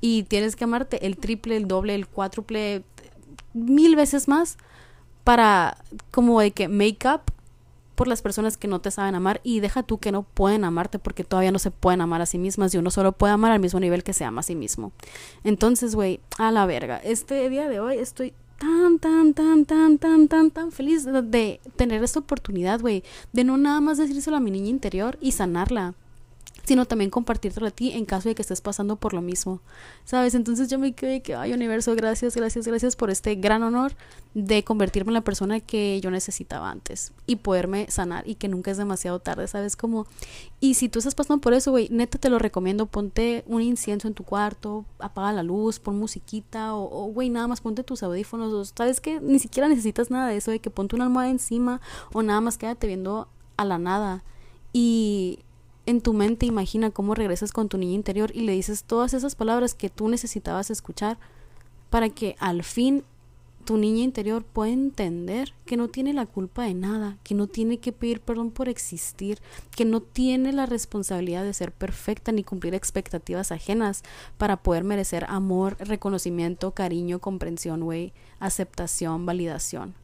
Y 0.00 0.24
tienes 0.24 0.56
que 0.56 0.64
amarte 0.64 1.06
el 1.06 1.16
triple, 1.16 1.56
el 1.56 1.68
doble, 1.68 1.94
el 1.94 2.08
cuádruple, 2.08 2.82
mil 3.52 3.94
veces 3.94 4.26
más 4.26 4.58
para 5.22 5.76
como 6.10 6.40
de 6.40 6.50
que 6.50 6.66
make 6.66 7.06
up 7.06 7.22
por 7.94 8.08
las 8.08 8.22
personas 8.22 8.56
que 8.56 8.68
no 8.68 8.80
te 8.80 8.90
saben 8.90 9.14
amar 9.14 9.40
y 9.44 9.60
deja 9.60 9.82
tú 9.82 9.98
que 9.98 10.12
no 10.12 10.22
pueden 10.22 10.64
amarte 10.64 10.98
porque 10.98 11.24
todavía 11.24 11.52
no 11.52 11.58
se 11.58 11.70
pueden 11.70 12.00
amar 12.00 12.20
a 12.20 12.26
sí 12.26 12.38
mismas 12.38 12.74
y 12.74 12.78
uno 12.78 12.90
solo 12.90 13.12
puede 13.12 13.32
amar 13.32 13.52
al 13.52 13.60
mismo 13.60 13.80
nivel 13.80 14.02
que 14.02 14.12
se 14.12 14.24
ama 14.24 14.40
a 14.40 14.44
sí 14.44 14.54
mismo. 14.54 14.92
Entonces, 15.44 15.94
güey, 15.94 16.20
a 16.38 16.50
la 16.50 16.66
verga. 16.66 16.98
Este 16.98 17.48
día 17.48 17.68
de 17.68 17.80
hoy 17.80 17.98
estoy 17.98 18.34
tan, 18.58 18.98
tan, 18.98 19.34
tan, 19.34 19.64
tan, 19.64 19.98
tan, 19.98 20.28
tan, 20.28 20.50
tan 20.50 20.72
feliz 20.72 21.04
de, 21.04 21.60
tener 21.76 22.02
esta 22.02 22.20
oportunidad, 22.20 22.80
güey, 22.80 23.02
de 23.32 23.44
no 23.44 23.56
nada 23.56 23.80
más 23.80 23.98
decírselo 23.98 24.36
a 24.36 24.40
mi 24.40 24.50
niña 24.50 24.68
interior 24.68 25.18
y 25.20 25.32
sanarla 25.32 25.94
sino 26.64 26.86
también 26.86 27.10
compartirlo 27.10 27.66
a 27.66 27.70
ti 27.70 27.92
en 27.92 28.04
caso 28.04 28.28
de 28.28 28.34
que 28.34 28.42
estés 28.42 28.60
pasando 28.60 28.96
por 28.96 29.14
lo 29.14 29.22
mismo, 29.22 29.60
¿sabes? 30.04 30.34
Entonces 30.34 30.68
yo 30.68 30.78
me 30.78 30.92
quedé 30.92 31.22
que, 31.22 31.34
ay, 31.34 31.52
universo, 31.52 31.94
gracias, 31.94 32.34
gracias, 32.34 32.66
gracias 32.66 32.96
por 32.96 33.10
este 33.10 33.34
gran 33.36 33.62
honor 33.62 33.92
de 34.34 34.64
convertirme 34.64 35.10
en 35.10 35.14
la 35.14 35.20
persona 35.20 35.60
que 35.60 36.00
yo 36.00 36.10
necesitaba 36.10 36.70
antes 36.70 37.12
y 37.26 37.36
poderme 37.36 37.86
sanar 37.88 38.28
y 38.28 38.34
que 38.34 38.48
nunca 38.48 38.70
es 38.70 38.76
demasiado 38.76 39.20
tarde, 39.20 39.46
¿sabes? 39.46 39.76
Como, 39.76 40.06
y 40.58 40.74
si 40.74 40.88
tú 40.88 40.98
estás 40.98 41.14
pasando 41.14 41.40
por 41.40 41.54
eso, 41.54 41.70
güey, 41.70 41.88
neta 41.90 42.18
te 42.18 42.30
lo 42.30 42.38
recomiendo, 42.38 42.86
ponte 42.86 43.44
un 43.46 43.62
incienso 43.62 44.08
en 44.08 44.14
tu 44.14 44.24
cuarto, 44.24 44.84
apaga 44.98 45.32
la 45.32 45.42
luz, 45.42 45.78
pon 45.78 45.98
musiquita 45.98 46.74
o, 46.74 47.06
güey, 47.12 47.30
nada 47.30 47.46
más 47.46 47.60
ponte 47.60 47.84
tus 47.84 48.02
audífonos, 48.02 48.52
o, 48.52 48.64
¿sabes 48.64 49.00
que 49.00 49.20
Ni 49.20 49.38
siquiera 49.38 49.68
necesitas 49.68 50.10
nada 50.10 50.28
de 50.28 50.36
eso, 50.36 50.50
de 50.50 50.58
que 50.58 50.70
ponte 50.70 50.96
una 50.96 51.04
almohada 51.04 51.30
encima 51.30 51.80
o 52.12 52.22
nada 52.22 52.40
más 52.40 52.58
quédate 52.58 52.86
viendo 52.86 53.28
a 53.56 53.64
la 53.64 53.78
nada 53.78 54.24
y 54.72 55.38
en 55.86 56.00
tu 56.00 56.12
mente 56.12 56.46
imagina 56.46 56.90
cómo 56.90 57.14
regresas 57.14 57.52
con 57.52 57.68
tu 57.68 57.78
niña 57.78 57.94
interior 57.94 58.30
y 58.34 58.40
le 58.40 58.52
dices 58.52 58.84
todas 58.84 59.14
esas 59.14 59.34
palabras 59.34 59.74
que 59.74 59.90
tú 59.90 60.08
necesitabas 60.08 60.70
escuchar 60.70 61.18
para 61.90 62.08
que 62.08 62.36
al 62.38 62.62
fin 62.64 63.04
tu 63.64 63.78
niña 63.78 64.02
interior 64.02 64.44
pueda 64.44 64.72
entender 64.72 65.54
que 65.64 65.76
no 65.76 65.88
tiene 65.88 66.12
la 66.12 66.26
culpa 66.26 66.64
de 66.64 66.74
nada, 66.74 67.16
que 67.22 67.34
no 67.34 67.46
tiene 67.46 67.78
que 67.78 67.92
pedir 67.92 68.20
perdón 68.20 68.50
por 68.50 68.68
existir, 68.68 69.40
que 69.74 69.84
no 69.84 70.00
tiene 70.00 70.52
la 70.52 70.66
responsabilidad 70.66 71.44
de 71.44 71.54
ser 71.54 71.72
perfecta 71.72 72.30
ni 72.30 72.44
cumplir 72.44 72.74
expectativas 72.74 73.52
ajenas 73.52 74.02
para 74.36 74.58
poder 74.58 74.84
merecer 74.84 75.24
amor, 75.28 75.76
reconocimiento, 75.78 76.72
cariño, 76.72 77.20
comprensión, 77.20 77.80
güey, 77.82 78.12
aceptación, 78.38 79.24
validación. 79.24 79.94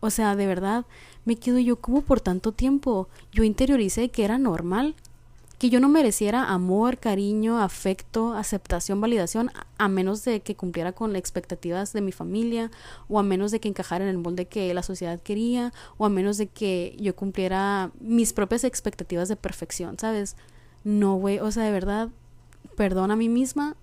O 0.00 0.10
sea, 0.10 0.36
de 0.36 0.46
verdad, 0.46 0.86
me 1.24 1.34
quedo 1.34 1.58
yo 1.58 1.76
como 1.80 2.02
por 2.02 2.20
tanto 2.20 2.52
tiempo. 2.52 3.08
Yo 3.32 3.42
interioricé 3.42 4.10
que 4.10 4.24
era 4.24 4.38
normal 4.38 4.94
que 5.58 5.70
yo 5.70 5.80
no 5.80 5.88
mereciera 5.88 6.44
amor, 6.44 6.98
cariño, 6.98 7.60
afecto, 7.60 8.34
aceptación, 8.34 9.00
validación, 9.00 9.50
a 9.76 9.88
menos 9.88 10.24
de 10.24 10.40
que 10.40 10.54
cumpliera 10.54 10.92
con 10.92 11.12
las 11.12 11.18
expectativas 11.18 11.92
de 11.92 12.00
mi 12.00 12.12
familia, 12.12 12.70
o 13.08 13.18
a 13.18 13.24
menos 13.24 13.50
de 13.50 13.58
que 13.58 13.68
encajara 13.68 14.04
en 14.04 14.10
el 14.10 14.18
molde 14.18 14.46
que 14.46 14.72
la 14.72 14.84
sociedad 14.84 15.20
quería, 15.20 15.72
o 15.96 16.06
a 16.06 16.08
menos 16.08 16.38
de 16.38 16.46
que 16.46 16.96
yo 17.00 17.16
cumpliera 17.16 17.90
mis 18.00 18.32
propias 18.32 18.62
expectativas 18.62 19.28
de 19.28 19.36
perfección, 19.36 19.98
¿sabes? 19.98 20.36
No, 20.84 21.16
güey, 21.16 21.40
o 21.40 21.50
sea, 21.50 21.64
de 21.64 21.72
verdad, 21.72 22.08
perdón 22.76 23.10
a 23.10 23.16
mí 23.16 23.28
misma, 23.28 23.76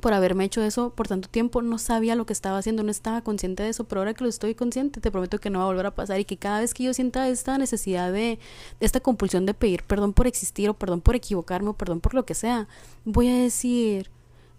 por 0.00 0.12
haberme 0.12 0.44
hecho 0.44 0.62
eso 0.62 0.90
por 0.90 1.08
tanto 1.08 1.28
tiempo, 1.28 1.62
no 1.62 1.78
sabía 1.78 2.14
lo 2.14 2.26
que 2.26 2.32
estaba 2.32 2.58
haciendo, 2.58 2.82
no 2.82 2.90
estaba 2.90 3.22
consciente 3.22 3.62
de 3.62 3.70
eso, 3.70 3.84
pero 3.84 4.00
ahora 4.00 4.14
que 4.14 4.24
lo 4.24 4.30
estoy 4.30 4.54
consciente, 4.54 5.00
te 5.00 5.10
prometo 5.10 5.38
que 5.38 5.50
no 5.50 5.58
va 5.58 5.64
a 5.64 5.68
volver 5.68 5.86
a 5.86 5.94
pasar 5.94 6.20
y 6.20 6.24
que 6.24 6.36
cada 6.36 6.60
vez 6.60 6.74
que 6.74 6.84
yo 6.84 6.94
sienta 6.94 7.28
esta 7.28 7.58
necesidad 7.58 8.12
de, 8.12 8.38
esta 8.80 9.00
compulsión 9.00 9.46
de 9.46 9.54
pedir 9.54 9.82
perdón 9.84 10.12
por 10.12 10.26
existir 10.26 10.68
o 10.68 10.74
perdón 10.74 11.00
por 11.00 11.16
equivocarme 11.16 11.70
o 11.70 11.74
perdón 11.74 12.00
por 12.00 12.14
lo 12.14 12.24
que 12.24 12.34
sea, 12.34 12.68
voy 13.04 13.28
a 13.28 13.36
decir, 13.36 14.10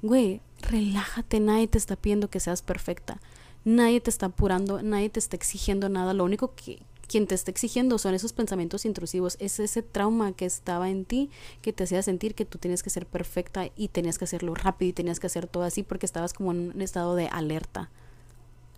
güey, 0.01 0.41
relájate, 0.61 1.39
nadie 1.39 1.67
te 1.67 1.77
está 1.77 1.95
pidiendo 1.95 2.29
que 2.29 2.39
seas 2.39 2.61
perfecta. 2.61 3.19
Nadie 3.65 3.99
te 3.99 4.09
está 4.09 4.27
apurando, 4.27 4.81
nadie 4.81 5.09
te 5.09 5.19
está 5.19 5.35
exigiendo 5.35 5.89
nada. 5.89 6.13
Lo 6.13 6.23
único 6.23 6.53
que 6.55 6.79
quien 7.07 7.27
te 7.27 7.35
está 7.35 7.51
exigiendo 7.51 7.97
son 7.97 8.13
esos 8.13 8.33
pensamientos 8.33 8.85
intrusivos, 8.85 9.37
es 9.39 9.59
ese 9.59 9.81
trauma 9.81 10.33
que 10.33 10.45
estaba 10.45 10.89
en 10.89 11.05
ti 11.05 11.29
que 11.61 11.73
te 11.73 11.83
hacía 11.83 12.01
sentir 12.01 12.35
que 12.35 12.45
tú 12.45 12.57
tienes 12.57 12.83
que 12.83 12.89
ser 12.89 13.05
perfecta 13.05 13.69
y 13.75 13.87
tenías 13.87 14.17
que 14.17 14.25
hacerlo 14.25 14.53
rápido 14.55 14.89
y 14.89 14.93
tenías 14.93 15.19
que 15.19 15.27
hacer 15.27 15.47
todo 15.47 15.63
así 15.63 15.83
porque 15.83 16.05
estabas 16.05 16.33
como 16.33 16.51
en 16.51 16.71
un 16.75 16.81
estado 16.81 17.15
de 17.15 17.27
alerta 17.27 17.89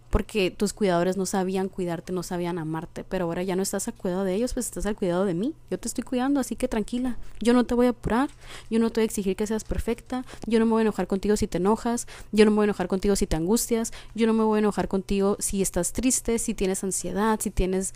porque 0.10 0.52
tus 0.52 0.74
cuidadores 0.74 1.18
no 1.18 1.26
sabían 1.26 1.70
cuidarte, 1.70 2.14
no 2.14 2.24
sabían 2.24 2.58
amarte, 2.58 3.04
pero 3.04 3.26
ahora 3.26 3.44
ya 3.44 3.56
no 3.56 3.62
estás 3.62 3.88
al 3.88 3.94
cuidado 3.94 4.24
de 4.24 4.36
ellos, 4.36 4.54
pues 4.54 4.66
estás 4.66 4.86
al 4.86 4.96
cuidado 4.96 5.26
de 5.26 5.34
mí. 5.34 5.54
Yo 5.70 5.80
te 5.80 5.88
estoy 5.88 6.04
cuidando, 6.04 6.40
así 6.40 6.56
que 6.56 6.68
tranquila. 6.68 7.18
Yo 7.40 7.54
no 7.54 7.66
te 7.66 7.76
voy 7.76 7.88
a 7.88 7.90
apurar, 7.90 8.30
yo 8.70 8.80
no 8.80 8.90
te 8.90 9.02
voy 9.02 9.04
a 9.04 9.06
exigir 9.06 9.36
que 9.36 9.48
seas 9.48 9.64
perfecta, 9.64 10.26
yo 10.46 10.60
no 10.60 10.66
me 10.66 10.72
voy 10.72 10.80
a 10.80 10.84
enojar 10.84 11.08
contigo 11.08 11.36
si 11.38 11.48
te 11.48 11.58
enojas, 11.58 12.08
yo 12.32 12.46
no 12.46 12.52
me 12.52 12.56
voy 12.56 12.64
a 12.64 12.66
enojar 12.66 12.88
contigo 12.88 13.16
si 13.16 13.28
te 13.28 13.36
angustias, 13.36 13.92
yo 14.16 14.28
no 14.28 14.34
me 14.34 14.44
voy 14.44 14.58
a 14.58 14.60
enojar 14.60 14.88
contigo 14.88 15.38
si 15.40 15.62
estás 15.62 15.94
triste, 15.94 16.40
si 16.40 16.54
tienes 16.54 16.84
ansiedad, 16.84 17.40
si 17.40 17.52
tienes 17.52 17.94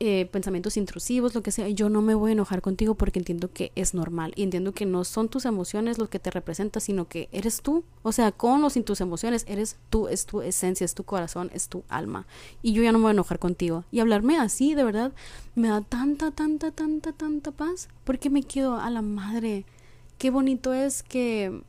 eh, 0.00 0.26
pensamientos 0.30 0.76
intrusivos, 0.76 1.34
lo 1.34 1.42
que 1.42 1.50
sea, 1.50 1.68
yo 1.68 1.88
no 1.88 2.02
me 2.02 2.14
voy 2.14 2.30
a 2.30 2.32
enojar 2.34 2.62
contigo 2.62 2.94
porque 2.94 3.18
entiendo 3.18 3.52
que 3.52 3.72
es 3.74 3.94
normal 3.94 4.32
y 4.36 4.44
entiendo 4.44 4.72
que 4.72 4.86
no 4.86 5.04
son 5.04 5.28
tus 5.28 5.44
emociones 5.44 5.98
lo 5.98 6.08
que 6.08 6.20
te 6.20 6.30
representan, 6.30 6.80
sino 6.80 7.08
que 7.08 7.28
eres 7.32 7.62
tú. 7.62 7.82
O 8.04 8.12
sea, 8.12 8.30
con 8.30 8.62
o 8.62 8.70
sin 8.70 8.84
tus 8.84 9.00
emociones, 9.00 9.44
eres 9.48 9.76
tú, 9.90 10.06
es 10.06 10.24
tu 10.24 10.40
esencia, 10.40 10.84
es 10.84 10.94
tu 10.94 11.02
corazón, 11.02 11.50
es 11.52 11.68
tu 11.68 11.82
alma. 11.88 12.28
Y 12.62 12.74
yo 12.74 12.82
ya 12.84 12.92
no 12.92 12.98
me 12.98 13.02
voy 13.02 13.10
a 13.10 13.12
enojar 13.12 13.40
contigo. 13.40 13.84
Y 13.90 13.98
hablarme 13.98 14.38
así, 14.38 14.74
de 14.74 14.84
verdad, 14.84 15.12
me 15.56 15.66
da 15.66 15.80
tanta, 15.80 16.30
tanta, 16.30 16.70
tanta, 16.70 17.12
tanta 17.12 17.50
paz 17.50 17.88
porque 18.04 18.30
me 18.30 18.44
quedo 18.44 18.76
a 18.76 18.90
la 18.90 19.02
madre. 19.02 19.66
Qué 20.16 20.30
bonito 20.30 20.74
es 20.74 21.02
que 21.02 21.60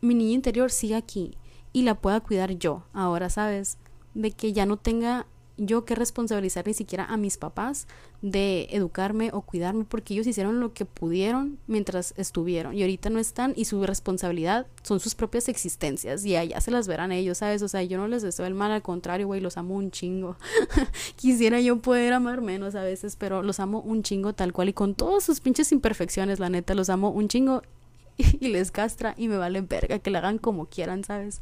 mi 0.00 0.14
niña 0.14 0.32
interior 0.32 0.70
siga 0.70 0.96
aquí 0.96 1.36
y 1.74 1.82
la 1.82 1.96
pueda 1.96 2.20
cuidar 2.20 2.52
yo. 2.52 2.84
Ahora, 2.94 3.28
¿sabes? 3.28 3.76
De 4.14 4.30
que 4.30 4.54
ya 4.54 4.64
no 4.64 4.78
tenga 4.78 5.26
yo 5.58 5.84
que 5.84 5.94
responsabilizar 5.94 6.66
ni 6.66 6.74
siquiera 6.74 7.04
a 7.04 7.16
mis 7.16 7.38
papás 7.38 7.86
de 8.22 8.68
educarme 8.70 9.30
o 9.32 9.42
cuidarme 9.42 9.84
porque 9.84 10.14
ellos 10.14 10.26
hicieron 10.26 10.60
lo 10.60 10.72
que 10.72 10.84
pudieron 10.84 11.58
mientras 11.66 12.14
estuvieron 12.16 12.74
y 12.74 12.82
ahorita 12.82 13.10
no 13.10 13.18
están 13.18 13.52
y 13.56 13.64
su 13.66 13.84
responsabilidad 13.84 14.66
son 14.82 15.00
sus 15.00 15.14
propias 15.14 15.48
existencias 15.48 16.24
y 16.24 16.36
allá 16.36 16.60
se 16.60 16.70
las 16.70 16.88
verán 16.88 17.12
ellos, 17.12 17.38
¿sabes? 17.38 17.62
O 17.62 17.68
sea, 17.68 17.82
yo 17.82 17.98
no 17.98 18.08
les 18.08 18.22
deseo 18.22 18.46
el 18.46 18.54
mal, 18.54 18.70
al 18.70 18.82
contrario, 18.82 19.26
güey, 19.26 19.40
los 19.40 19.56
amo 19.56 19.74
un 19.74 19.90
chingo. 19.90 20.36
Quisiera 21.16 21.60
yo 21.60 21.80
poder 21.80 22.12
amar 22.12 22.40
menos 22.40 22.74
a 22.74 22.82
veces, 22.82 23.16
pero 23.16 23.42
los 23.42 23.60
amo 23.60 23.80
un 23.80 24.02
chingo 24.02 24.34
tal 24.34 24.52
cual 24.52 24.68
y 24.68 24.72
con 24.72 24.94
todas 24.94 25.24
sus 25.24 25.40
pinches 25.40 25.72
imperfecciones, 25.72 26.38
la 26.38 26.50
neta, 26.50 26.74
los 26.74 26.90
amo 26.90 27.10
un 27.10 27.28
chingo 27.28 27.62
y 28.16 28.48
les 28.48 28.70
castra 28.70 29.14
y 29.16 29.28
me 29.28 29.36
vale 29.36 29.60
verga 29.60 29.98
que 29.98 30.10
le 30.10 30.18
hagan 30.18 30.38
como 30.38 30.66
quieran, 30.66 31.04
¿sabes? 31.04 31.40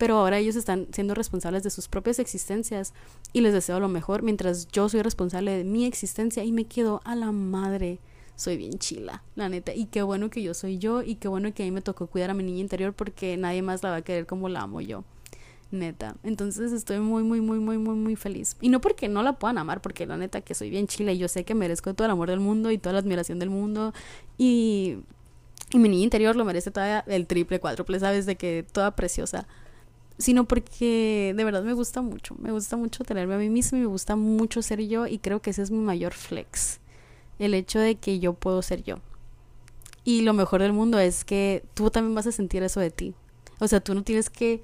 Pero 0.00 0.16
ahora 0.16 0.38
ellos 0.38 0.56
están 0.56 0.88
siendo 0.92 1.14
responsables 1.14 1.62
de 1.62 1.68
sus 1.68 1.86
propias 1.86 2.18
existencias 2.18 2.94
y 3.34 3.42
les 3.42 3.52
deseo 3.52 3.80
lo 3.80 3.88
mejor 3.88 4.22
mientras 4.22 4.66
yo 4.68 4.88
soy 4.88 5.02
responsable 5.02 5.54
de 5.54 5.62
mi 5.62 5.84
existencia 5.84 6.42
y 6.42 6.52
me 6.52 6.64
quedo 6.64 7.02
a 7.04 7.14
la 7.14 7.32
madre. 7.32 7.98
Soy 8.34 8.56
bien 8.56 8.78
chila, 8.78 9.22
la 9.34 9.50
neta. 9.50 9.74
Y 9.74 9.84
qué 9.84 10.00
bueno 10.00 10.30
que 10.30 10.42
yo 10.42 10.54
soy 10.54 10.78
yo 10.78 11.02
y 11.02 11.16
qué 11.16 11.28
bueno 11.28 11.52
que 11.52 11.64
a 11.64 11.66
mí 11.66 11.70
me 11.70 11.82
tocó 11.82 12.06
cuidar 12.06 12.30
a 12.30 12.34
mi 12.34 12.42
niña 12.42 12.60
interior 12.60 12.94
porque 12.94 13.36
nadie 13.36 13.60
más 13.60 13.82
la 13.82 13.90
va 13.90 13.96
a 13.96 14.02
querer 14.02 14.26
como 14.26 14.48
la 14.48 14.62
amo 14.62 14.80
yo. 14.80 15.04
Neta. 15.70 16.16
Entonces 16.22 16.72
estoy 16.72 16.98
muy, 17.00 17.22
muy, 17.22 17.42
muy, 17.42 17.58
muy, 17.58 17.76
muy, 17.76 17.94
muy 17.94 18.16
feliz. 18.16 18.56
Y 18.62 18.70
no 18.70 18.80
porque 18.80 19.06
no 19.06 19.22
la 19.22 19.34
puedan 19.34 19.58
amar, 19.58 19.82
porque 19.82 20.06
la 20.06 20.16
neta 20.16 20.40
que 20.40 20.54
soy 20.54 20.70
bien 20.70 20.86
chila 20.86 21.12
y 21.12 21.18
yo 21.18 21.28
sé 21.28 21.44
que 21.44 21.54
merezco 21.54 21.92
todo 21.92 22.06
el 22.06 22.12
amor 22.12 22.30
del 22.30 22.40
mundo 22.40 22.70
y 22.70 22.78
toda 22.78 22.94
la 22.94 23.00
admiración 23.00 23.38
del 23.38 23.50
mundo. 23.50 23.92
Y, 24.38 25.00
mi 25.74 25.90
niña 25.90 26.04
interior 26.04 26.36
lo 26.36 26.46
merece 26.46 26.70
todavía 26.70 27.04
el 27.06 27.26
triple, 27.26 27.60
cuádruple, 27.60 28.00
¿sabes? 28.00 28.24
De 28.24 28.36
que 28.36 28.64
toda 28.72 28.96
preciosa 28.96 29.46
sino 30.20 30.44
porque 30.44 31.32
de 31.34 31.44
verdad 31.44 31.62
me 31.62 31.72
gusta 31.72 32.02
mucho, 32.02 32.36
me 32.38 32.52
gusta 32.52 32.76
mucho 32.76 33.04
tenerme 33.04 33.34
a 33.34 33.38
mí 33.38 33.48
misma 33.48 33.78
y 33.78 33.80
me 33.80 33.86
gusta 33.86 34.16
mucho 34.16 34.60
ser 34.62 34.86
yo 34.86 35.06
y 35.06 35.18
creo 35.18 35.40
que 35.40 35.50
ese 35.50 35.62
es 35.62 35.70
mi 35.70 35.78
mayor 35.78 36.12
flex, 36.12 36.78
el 37.38 37.54
hecho 37.54 37.78
de 37.78 37.96
que 37.96 38.20
yo 38.20 38.34
puedo 38.34 38.60
ser 38.62 38.84
yo. 38.84 38.96
Y 40.04 40.22
lo 40.22 40.34
mejor 40.34 40.62
del 40.62 40.72
mundo 40.72 40.98
es 40.98 41.24
que 41.24 41.64
tú 41.74 41.90
también 41.90 42.14
vas 42.14 42.26
a 42.26 42.32
sentir 42.32 42.62
eso 42.62 42.80
de 42.80 42.90
ti. 42.90 43.14
O 43.58 43.68
sea, 43.68 43.80
tú 43.80 43.94
no 43.94 44.02
tienes 44.02 44.30
que 44.30 44.62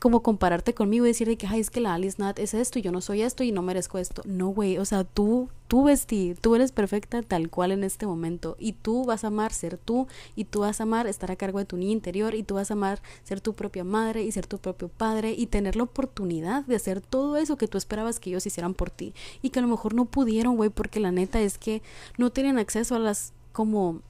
como 0.00 0.22
compararte 0.22 0.74
conmigo 0.74 1.04
y 1.04 1.08
decir 1.08 1.28
de 1.28 1.36
que, 1.36 1.46
ay, 1.46 1.60
es 1.60 1.70
que 1.70 1.80
la 1.80 1.94
Alice 1.94 2.16
Nat 2.18 2.38
es 2.38 2.54
esto 2.54 2.78
y 2.78 2.82
yo 2.82 2.92
no 2.92 3.00
soy 3.00 3.22
esto 3.22 3.42
y 3.42 3.52
no 3.52 3.62
merezco 3.62 3.98
esto. 3.98 4.22
No, 4.24 4.48
güey, 4.48 4.78
o 4.78 4.84
sea, 4.84 5.04
tú, 5.04 5.48
tú 5.68 5.84
vestí, 5.84 6.34
tú 6.40 6.54
eres 6.54 6.72
perfecta 6.72 7.22
tal 7.22 7.50
cual 7.50 7.72
en 7.72 7.84
este 7.84 8.06
momento 8.06 8.56
y 8.58 8.72
tú 8.72 9.04
vas 9.04 9.24
a 9.24 9.28
amar 9.28 9.52
ser 9.52 9.78
tú 9.78 10.06
y 10.36 10.44
tú 10.44 10.60
vas 10.60 10.80
a 10.80 10.84
amar 10.84 11.06
estar 11.06 11.30
a 11.30 11.36
cargo 11.36 11.58
de 11.58 11.64
tu 11.64 11.76
niña 11.76 11.92
interior 11.92 12.34
y 12.34 12.42
tú 12.42 12.54
vas 12.54 12.70
a 12.70 12.74
amar 12.74 13.02
ser 13.24 13.40
tu 13.40 13.54
propia 13.54 13.84
madre 13.84 14.22
y 14.22 14.32
ser 14.32 14.46
tu 14.46 14.58
propio 14.58 14.88
padre 14.88 15.34
y 15.36 15.46
tener 15.46 15.76
la 15.76 15.84
oportunidad 15.84 16.64
de 16.64 16.76
hacer 16.76 17.00
todo 17.00 17.36
eso 17.36 17.56
que 17.56 17.68
tú 17.68 17.78
esperabas 17.78 18.20
que 18.20 18.30
ellos 18.30 18.46
hicieran 18.46 18.74
por 18.74 18.90
ti 18.90 19.14
y 19.40 19.50
que 19.50 19.58
a 19.58 19.62
lo 19.62 19.68
mejor 19.68 19.94
no 19.94 20.04
pudieron, 20.04 20.56
güey, 20.56 20.70
porque 20.70 21.00
la 21.00 21.12
neta 21.12 21.40
es 21.40 21.58
que 21.58 21.82
no 22.18 22.30
tienen 22.30 22.58
acceso 22.58 22.94
a 22.94 22.98
las 22.98 23.32
como 23.52 24.00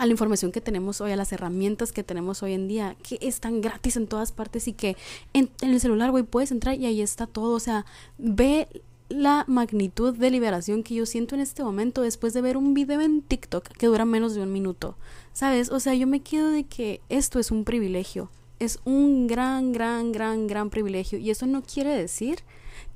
a 0.00 0.06
la 0.06 0.12
información 0.12 0.50
que 0.50 0.62
tenemos 0.62 1.02
hoy, 1.02 1.12
a 1.12 1.16
las 1.16 1.30
herramientas 1.30 1.92
que 1.92 2.02
tenemos 2.02 2.42
hoy 2.42 2.54
en 2.54 2.68
día, 2.68 2.96
que 3.02 3.18
están 3.20 3.60
gratis 3.60 3.96
en 3.96 4.06
todas 4.06 4.32
partes 4.32 4.66
y 4.66 4.72
que 4.72 4.96
en, 5.34 5.50
el 5.60 5.78
celular, 5.78 6.10
güey, 6.10 6.24
puedes 6.24 6.50
entrar 6.50 6.74
y 6.80 6.86
ahí 6.86 7.02
está 7.02 7.26
todo. 7.26 7.54
O 7.54 7.60
sea, 7.60 7.84
ve 8.16 8.66
la 9.10 9.44
magnitud 9.46 10.16
de 10.16 10.30
liberación 10.30 10.84
que 10.84 10.94
yo 10.94 11.04
siento 11.04 11.34
en 11.34 11.42
este 11.42 11.62
momento 11.62 12.00
después 12.00 12.32
de 12.32 12.40
ver 12.40 12.56
un 12.56 12.72
video 12.72 13.02
en 13.02 13.20
TikTok 13.20 13.68
que 13.68 13.88
dura 13.88 14.06
menos 14.06 14.34
de 14.34 14.40
un 14.40 14.50
minuto. 14.50 14.96
¿Sabes? 15.34 15.70
O 15.70 15.80
sea, 15.80 15.94
yo 15.94 16.06
me 16.06 16.20
quedo 16.20 16.48
de 16.48 16.64
que 16.64 17.02
esto 17.10 17.38
es 17.38 17.50
un 17.50 17.64
privilegio. 17.64 18.30
Es 18.58 18.78
un 18.86 19.26
gran, 19.26 19.70
gran, 19.72 20.12
gran, 20.12 20.46
gran 20.46 20.70
privilegio. 20.70 21.18
Y 21.18 21.28
eso 21.28 21.44
no 21.44 21.62
quiere 21.62 21.90
decir 21.90 22.38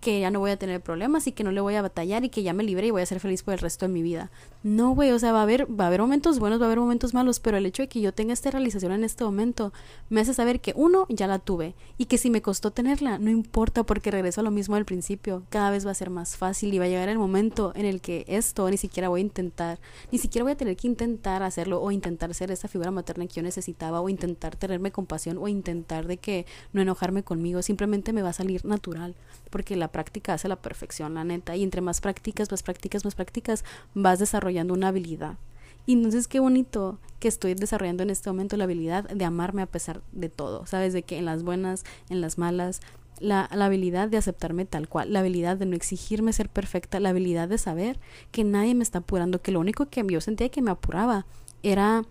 que 0.00 0.20
ya 0.20 0.30
no 0.30 0.40
voy 0.40 0.52
a 0.52 0.56
tener 0.56 0.80
problemas 0.80 1.26
y 1.26 1.32
que 1.32 1.44
no 1.44 1.52
le 1.52 1.60
voy 1.60 1.74
a 1.74 1.82
batallar 1.82 2.24
y 2.24 2.30
que 2.30 2.42
ya 2.42 2.54
me 2.54 2.64
libre 2.64 2.86
y 2.86 2.90
voy 2.90 3.02
a 3.02 3.06
ser 3.06 3.20
feliz 3.20 3.42
por 3.42 3.52
el 3.52 3.60
resto 3.60 3.86
de 3.86 3.92
mi 3.92 4.02
vida. 4.02 4.30
No, 4.64 4.94
güey, 4.94 5.10
o 5.10 5.18
sea, 5.18 5.32
va 5.32 5.40
a 5.40 5.42
haber 5.42 5.66
va 5.78 5.84
a 5.84 5.86
haber 5.88 6.00
momentos 6.00 6.38
buenos, 6.38 6.58
va 6.58 6.64
a 6.64 6.68
haber 6.68 6.78
momentos 6.78 7.12
malos, 7.12 7.38
pero 7.38 7.58
el 7.58 7.66
hecho 7.66 7.82
de 7.82 7.88
que 7.88 8.00
yo 8.00 8.14
tenga 8.14 8.32
esta 8.32 8.50
realización 8.50 8.92
en 8.92 9.04
este 9.04 9.22
momento 9.22 9.74
me 10.08 10.22
hace 10.22 10.32
saber 10.32 10.62
que 10.62 10.72
uno 10.74 11.04
ya 11.10 11.26
la 11.26 11.38
tuve 11.38 11.74
y 11.98 12.06
que 12.06 12.16
si 12.16 12.30
me 12.30 12.40
costó 12.40 12.70
tenerla, 12.70 13.18
no 13.18 13.28
importa 13.28 13.82
porque 13.82 14.10
regreso 14.10 14.40
a 14.40 14.44
lo 14.44 14.50
mismo 14.50 14.76
del 14.76 14.86
principio, 14.86 15.42
cada 15.50 15.68
vez 15.68 15.86
va 15.86 15.90
a 15.90 15.94
ser 15.94 16.08
más 16.08 16.38
fácil 16.38 16.72
y 16.72 16.78
va 16.78 16.86
a 16.86 16.88
llegar 16.88 17.10
el 17.10 17.18
momento 17.18 17.72
en 17.76 17.84
el 17.84 18.00
que 18.00 18.24
esto 18.26 18.70
ni 18.70 18.78
siquiera 18.78 19.10
voy 19.10 19.20
a 19.20 19.24
intentar, 19.24 19.80
ni 20.10 20.16
siquiera 20.16 20.44
voy 20.44 20.52
a 20.52 20.56
tener 20.56 20.78
que 20.78 20.86
intentar 20.86 21.42
hacerlo 21.42 21.82
o 21.82 21.90
intentar 21.90 22.32
ser 22.32 22.50
esa 22.50 22.66
figura 22.66 22.90
materna 22.90 23.26
que 23.26 23.34
yo 23.34 23.42
necesitaba 23.42 24.00
o 24.00 24.08
intentar 24.08 24.56
tenerme 24.56 24.92
compasión 24.92 25.36
o 25.36 25.46
intentar 25.46 26.06
de 26.06 26.16
que 26.16 26.46
no 26.72 26.80
enojarme 26.80 27.22
conmigo, 27.22 27.60
simplemente 27.60 28.14
me 28.14 28.22
va 28.22 28.30
a 28.30 28.32
salir 28.32 28.64
natural 28.64 29.14
porque 29.50 29.76
la 29.76 29.88
práctica 29.88 30.32
hace 30.32 30.48
la 30.48 30.56
perfección, 30.56 31.14
la 31.14 31.22
neta. 31.22 31.54
Y 31.54 31.62
entre 31.62 31.82
más 31.82 32.00
prácticas, 32.00 32.50
más 32.50 32.62
prácticas, 32.62 33.04
más 33.04 33.14
prácticas, 33.14 33.62
vas 33.92 34.18
desarrollando 34.18 34.53
una 34.62 34.88
habilidad. 34.88 35.38
Y 35.86 35.92
entonces 35.92 36.28
qué 36.28 36.40
bonito 36.40 36.98
que 37.18 37.28
estoy 37.28 37.54
desarrollando 37.54 38.02
en 38.02 38.10
este 38.10 38.30
momento 38.30 38.56
la 38.56 38.64
habilidad 38.64 39.04
de 39.08 39.24
amarme 39.24 39.62
a 39.62 39.66
pesar 39.66 40.02
de 40.12 40.28
todo, 40.28 40.66
¿sabes? 40.66 40.92
De 40.92 41.02
que 41.02 41.18
en 41.18 41.24
las 41.24 41.42
buenas, 41.42 41.84
en 42.08 42.20
las 42.20 42.38
malas, 42.38 42.80
la, 43.20 43.48
la, 43.52 43.66
habilidad 43.66 44.08
de 44.08 44.16
aceptarme 44.16 44.64
tal 44.64 44.88
cual, 44.88 45.12
la 45.12 45.20
habilidad 45.20 45.56
de 45.56 45.66
no 45.66 45.76
exigirme 45.76 46.32
ser 46.32 46.48
perfecta, 46.48 47.00
la 47.00 47.10
habilidad 47.10 47.48
de 47.48 47.58
saber 47.58 48.00
que 48.32 48.44
nadie 48.44 48.74
me 48.74 48.82
está 48.82 48.98
apurando, 48.98 49.42
que 49.42 49.52
lo 49.52 49.60
único 49.60 49.86
que 49.86 50.04
yo 50.08 50.20
sentía 50.20 50.48
que 50.48 50.62
me 50.62 50.70
apuraba 50.70 51.26
era 51.62 52.04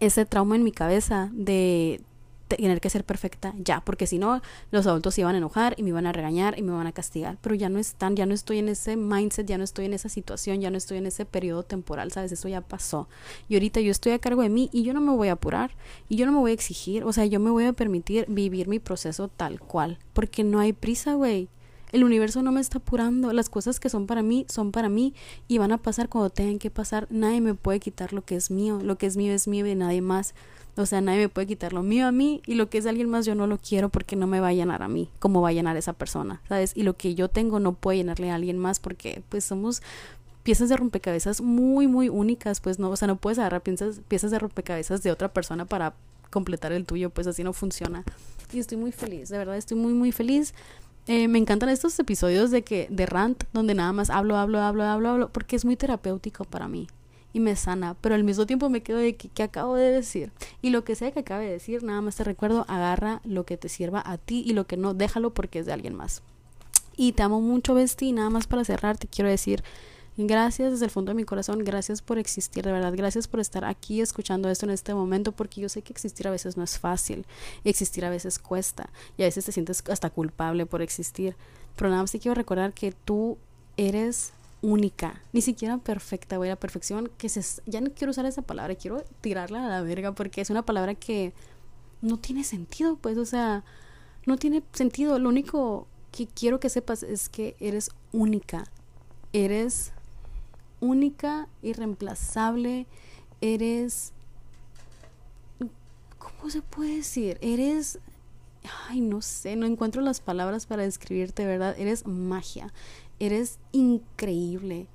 ese 0.00 0.24
trauma 0.24 0.56
en 0.56 0.64
mi 0.64 0.72
cabeza 0.72 1.30
de 1.32 2.00
tener 2.48 2.80
que 2.80 2.90
ser 2.90 3.04
perfecta 3.04 3.54
ya, 3.58 3.80
porque 3.80 4.06
si 4.06 4.18
no, 4.18 4.42
los 4.70 4.86
adultos 4.86 5.14
se 5.14 5.22
iban 5.22 5.34
a 5.34 5.38
enojar 5.38 5.74
y 5.78 5.82
me 5.82 5.90
iban 5.90 6.06
a 6.06 6.12
regañar 6.12 6.58
y 6.58 6.62
me 6.62 6.72
iban 6.72 6.86
a 6.86 6.92
castigar, 6.92 7.38
pero 7.40 7.54
ya 7.54 7.68
no 7.68 7.78
están, 7.78 8.16
ya 8.16 8.26
no 8.26 8.34
estoy 8.34 8.58
en 8.58 8.68
ese 8.68 8.96
mindset, 8.96 9.46
ya 9.46 9.58
no 9.58 9.64
estoy 9.64 9.86
en 9.86 9.94
esa 9.94 10.08
situación, 10.08 10.60
ya 10.60 10.70
no 10.70 10.76
estoy 10.76 10.98
en 10.98 11.06
ese 11.06 11.24
periodo 11.24 11.62
temporal, 11.62 12.12
¿sabes? 12.12 12.32
Eso 12.32 12.48
ya 12.48 12.60
pasó. 12.60 13.08
Y 13.48 13.54
ahorita 13.54 13.80
yo 13.80 13.90
estoy 13.90 14.12
a 14.12 14.18
cargo 14.18 14.42
de 14.42 14.48
mí 14.48 14.68
y 14.72 14.82
yo 14.82 14.92
no 14.92 15.00
me 15.00 15.12
voy 15.12 15.28
a 15.28 15.32
apurar 15.32 15.72
y 16.08 16.16
yo 16.16 16.26
no 16.26 16.32
me 16.32 16.38
voy 16.38 16.50
a 16.50 16.54
exigir, 16.54 17.04
o 17.04 17.12
sea, 17.12 17.24
yo 17.26 17.40
me 17.40 17.50
voy 17.50 17.64
a 17.64 17.72
permitir 17.72 18.26
vivir 18.28 18.68
mi 18.68 18.78
proceso 18.78 19.28
tal 19.28 19.60
cual, 19.60 19.98
porque 20.12 20.44
no 20.44 20.60
hay 20.60 20.72
prisa, 20.72 21.14
güey. 21.14 21.48
El 21.94 22.02
universo 22.02 22.42
no 22.42 22.50
me 22.50 22.60
está 22.60 22.78
apurando. 22.78 23.32
Las 23.32 23.48
cosas 23.48 23.78
que 23.78 23.88
son 23.88 24.08
para 24.08 24.20
mí 24.20 24.46
son 24.48 24.72
para 24.72 24.88
mí 24.88 25.14
y 25.46 25.58
van 25.58 25.70
a 25.70 25.78
pasar 25.78 26.08
cuando 26.08 26.28
tengan 26.28 26.58
que 26.58 26.68
pasar. 26.68 27.06
Nadie 27.08 27.40
me 27.40 27.54
puede 27.54 27.78
quitar 27.78 28.12
lo 28.12 28.24
que 28.24 28.34
es 28.34 28.50
mío. 28.50 28.80
Lo 28.82 28.98
que 28.98 29.06
es 29.06 29.16
mío 29.16 29.32
es 29.32 29.46
mío 29.46 29.64
y 29.64 29.76
nadie 29.76 30.00
más. 30.00 30.34
O 30.76 30.86
sea, 30.86 31.00
nadie 31.00 31.20
me 31.20 31.28
puede 31.28 31.46
quitar 31.46 31.72
lo 31.72 31.82
mío 31.82 32.06
a 32.06 32.12
mí 32.12 32.42
y 32.46 32.54
lo 32.54 32.68
que 32.68 32.78
es 32.78 32.86
alguien 32.86 33.08
más 33.08 33.26
yo 33.26 33.34
no 33.34 33.46
lo 33.46 33.58
quiero 33.58 33.90
porque 33.90 34.16
no 34.16 34.26
me 34.26 34.40
va 34.40 34.48
a 34.48 34.52
llenar 34.52 34.82
a 34.82 34.88
mí 34.88 35.08
como 35.20 35.40
va 35.40 35.50
a 35.50 35.52
llenar 35.52 35.76
esa 35.76 35.92
persona, 35.92 36.42
¿sabes? 36.48 36.72
Y 36.74 36.82
lo 36.82 36.96
que 36.96 37.14
yo 37.14 37.28
tengo 37.28 37.60
no 37.60 37.74
puede 37.74 37.98
llenarle 37.98 38.30
a 38.30 38.34
alguien 38.34 38.58
más 38.58 38.80
porque 38.80 39.22
pues 39.28 39.44
somos 39.44 39.82
piezas 40.42 40.68
de 40.68 40.76
rompecabezas 40.76 41.40
muy, 41.40 41.86
muy 41.86 42.08
únicas, 42.08 42.60
pues 42.60 42.78
no, 42.78 42.90
o 42.90 42.96
sea, 42.96 43.08
no 43.08 43.16
puedes 43.16 43.38
agarrar 43.38 43.62
piezas, 43.62 44.00
piezas 44.08 44.30
de 44.30 44.38
rompecabezas 44.38 45.02
de 45.02 45.10
otra 45.10 45.32
persona 45.32 45.64
para 45.64 45.94
completar 46.30 46.72
el 46.72 46.84
tuyo, 46.84 47.10
pues 47.10 47.26
así 47.26 47.44
no 47.44 47.52
funciona. 47.52 48.04
Y 48.52 48.58
estoy 48.58 48.76
muy 48.76 48.92
feliz, 48.92 49.28
de 49.28 49.38
verdad 49.38 49.56
estoy 49.56 49.78
muy, 49.78 49.94
muy 49.94 50.12
feliz. 50.12 50.54
Eh, 51.06 51.28
me 51.28 51.38
encantan 51.38 51.68
estos 51.68 51.98
episodios 51.98 52.50
de 52.50 52.62
que 52.62 52.88
de 52.90 53.06
rant 53.06 53.44
donde 53.52 53.74
nada 53.74 53.92
más 53.92 54.10
hablo, 54.10 54.36
hablo, 54.36 54.60
hablo, 54.60 54.84
hablo, 54.84 55.08
hablo, 55.10 55.28
porque 55.30 55.56
es 55.56 55.64
muy 55.64 55.76
terapéutico 55.76 56.44
para 56.44 56.66
mí. 56.66 56.86
Y 57.34 57.40
me 57.40 57.54
sana, 57.54 57.94
pero 58.00 58.14
al 58.14 58.24
mismo 58.24 58.46
tiempo 58.46 58.70
me 58.70 58.82
quedo 58.82 58.96
de 58.96 59.14
que, 59.16 59.42
acabo 59.42 59.74
de 59.74 59.90
decir. 59.90 60.32
Y 60.62 60.70
lo 60.70 60.84
que 60.84 60.94
sea 60.94 61.10
que 61.12 61.20
acabe 61.20 61.44
de 61.44 61.52
decir, 61.52 61.82
nada 61.82 62.00
más 62.00 62.16
te 62.16 62.24
recuerdo, 62.24 62.64
agarra 62.68 63.20
lo 63.24 63.44
que 63.44 63.58
te 63.58 63.68
sirva 63.68 64.02
a 64.06 64.16
ti 64.16 64.42
y 64.46 64.54
lo 64.54 64.66
que 64.66 64.78
no, 64.78 64.94
déjalo 64.94 65.34
porque 65.34 65.58
es 65.58 65.66
de 65.66 65.74
alguien 65.74 65.94
más. 65.94 66.22
Y 66.96 67.12
te 67.12 67.22
amo 67.22 67.42
mucho, 67.42 67.74
Besti, 67.74 68.12
nada 68.12 68.30
más 68.30 68.46
para 68.46 68.64
cerrar, 68.64 68.96
te 68.96 69.08
quiero 69.08 69.28
decir 69.28 69.62
Gracias 70.16 70.70
desde 70.70 70.84
el 70.84 70.92
fondo 70.92 71.10
de 71.10 71.16
mi 71.16 71.24
corazón, 71.24 71.64
gracias 71.64 72.00
por 72.00 72.18
existir, 72.18 72.64
de 72.64 72.70
verdad, 72.70 72.92
gracias 72.96 73.26
por 73.26 73.40
estar 73.40 73.64
aquí 73.64 74.00
escuchando 74.00 74.48
esto 74.48 74.64
en 74.64 74.70
este 74.70 74.94
momento, 74.94 75.32
porque 75.32 75.60
yo 75.60 75.68
sé 75.68 75.82
que 75.82 75.92
existir 75.92 76.28
a 76.28 76.30
veces 76.30 76.56
no 76.56 76.62
es 76.62 76.78
fácil, 76.78 77.26
existir 77.64 78.04
a 78.04 78.10
veces 78.10 78.38
cuesta, 78.38 78.90
y 79.18 79.22
a 79.22 79.26
veces 79.26 79.44
te 79.44 79.50
sientes 79.50 79.82
hasta 79.90 80.10
culpable 80.10 80.66
por 80.66 80.82
existir. 80.82 81.34
Pero 81.74 81.90
nada 81.90 82.02
más 82.02 82.12
te 82.12 82.20
quiero 82.20 82.36
recordar 82.36 82.72
que 82.74 82.92
tú 82.92 83.38
eres 83.76 84.32
única, 84.64 85.20
ni 85.34 85.42
siquiera 85.42 85.76
perfecta, 85.76 86.38
güey, 86.38 86.48
la 86.48 86.56
perfección 86.56 87.10
que 87.18 87.28
se... 87.28 87.62
Ya 87.66 87.82
no 87.82 87.90
quiero 87.92 88.12
usar 88.12 88.24
esa 88.24 88.40
palabra, 88.40 88.74
quiero 88.74 89.04
tirarla 89.20 89.66
a 89.66 89.68
la 89.68 89.82
verga, 89.82 90.12
porque 90.12 90.40
es 90.40 90.48
una 90.48 90.64
palabra 90.64 90.94
que 90.94 91.34
no 92.00 92.18
tiene 92.18 92.44
sentido, 92.44 92.96
pues, 92.96 93.18
o 93.18 93.26
sea, 93.26 93.62
no 94.24 94.38
tiene 94.38 94.62
sentido. 94.72 95.18
Lo 95.18 95.28
único 95.28 95.86
que 96.12 96.26
quiero 96.26 96.60
que 96.60 96.70
sepas 96.70 97.02
es 97.02 97.28
que 97.28 97.56
eres 97.60 97.90
única, 98.10 98.64
eres 99.34 99.92
única, 100.80 101.46
irreemplazable, 101.60 102.86
eres... 103.42 104.14
¿Cómo 106.18 106.48
se 106.48 106.62
puede 106.62 106.96
decir? 106.96 107.36
Eres... 107.42 107.98
Ay, 108.88 109.02
no 109.02 109.20
sé, 109.20 109.56
no 109.56 109.66
encuentro 109.66 110.00
las 110.00 110.22
palabras 110.22 110.64
para 110.64 110.84
describirte, 110.84 111.44
¿verdad? 111.44 111.78
Eres 111.78 112.06
magia, 112.06 112.72
eres 113.26 113.58
increíble, 113.72 114.86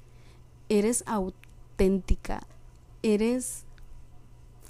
eres 0.69 1.03
auténtica, 1.07 2.41
eres 3.01 3.65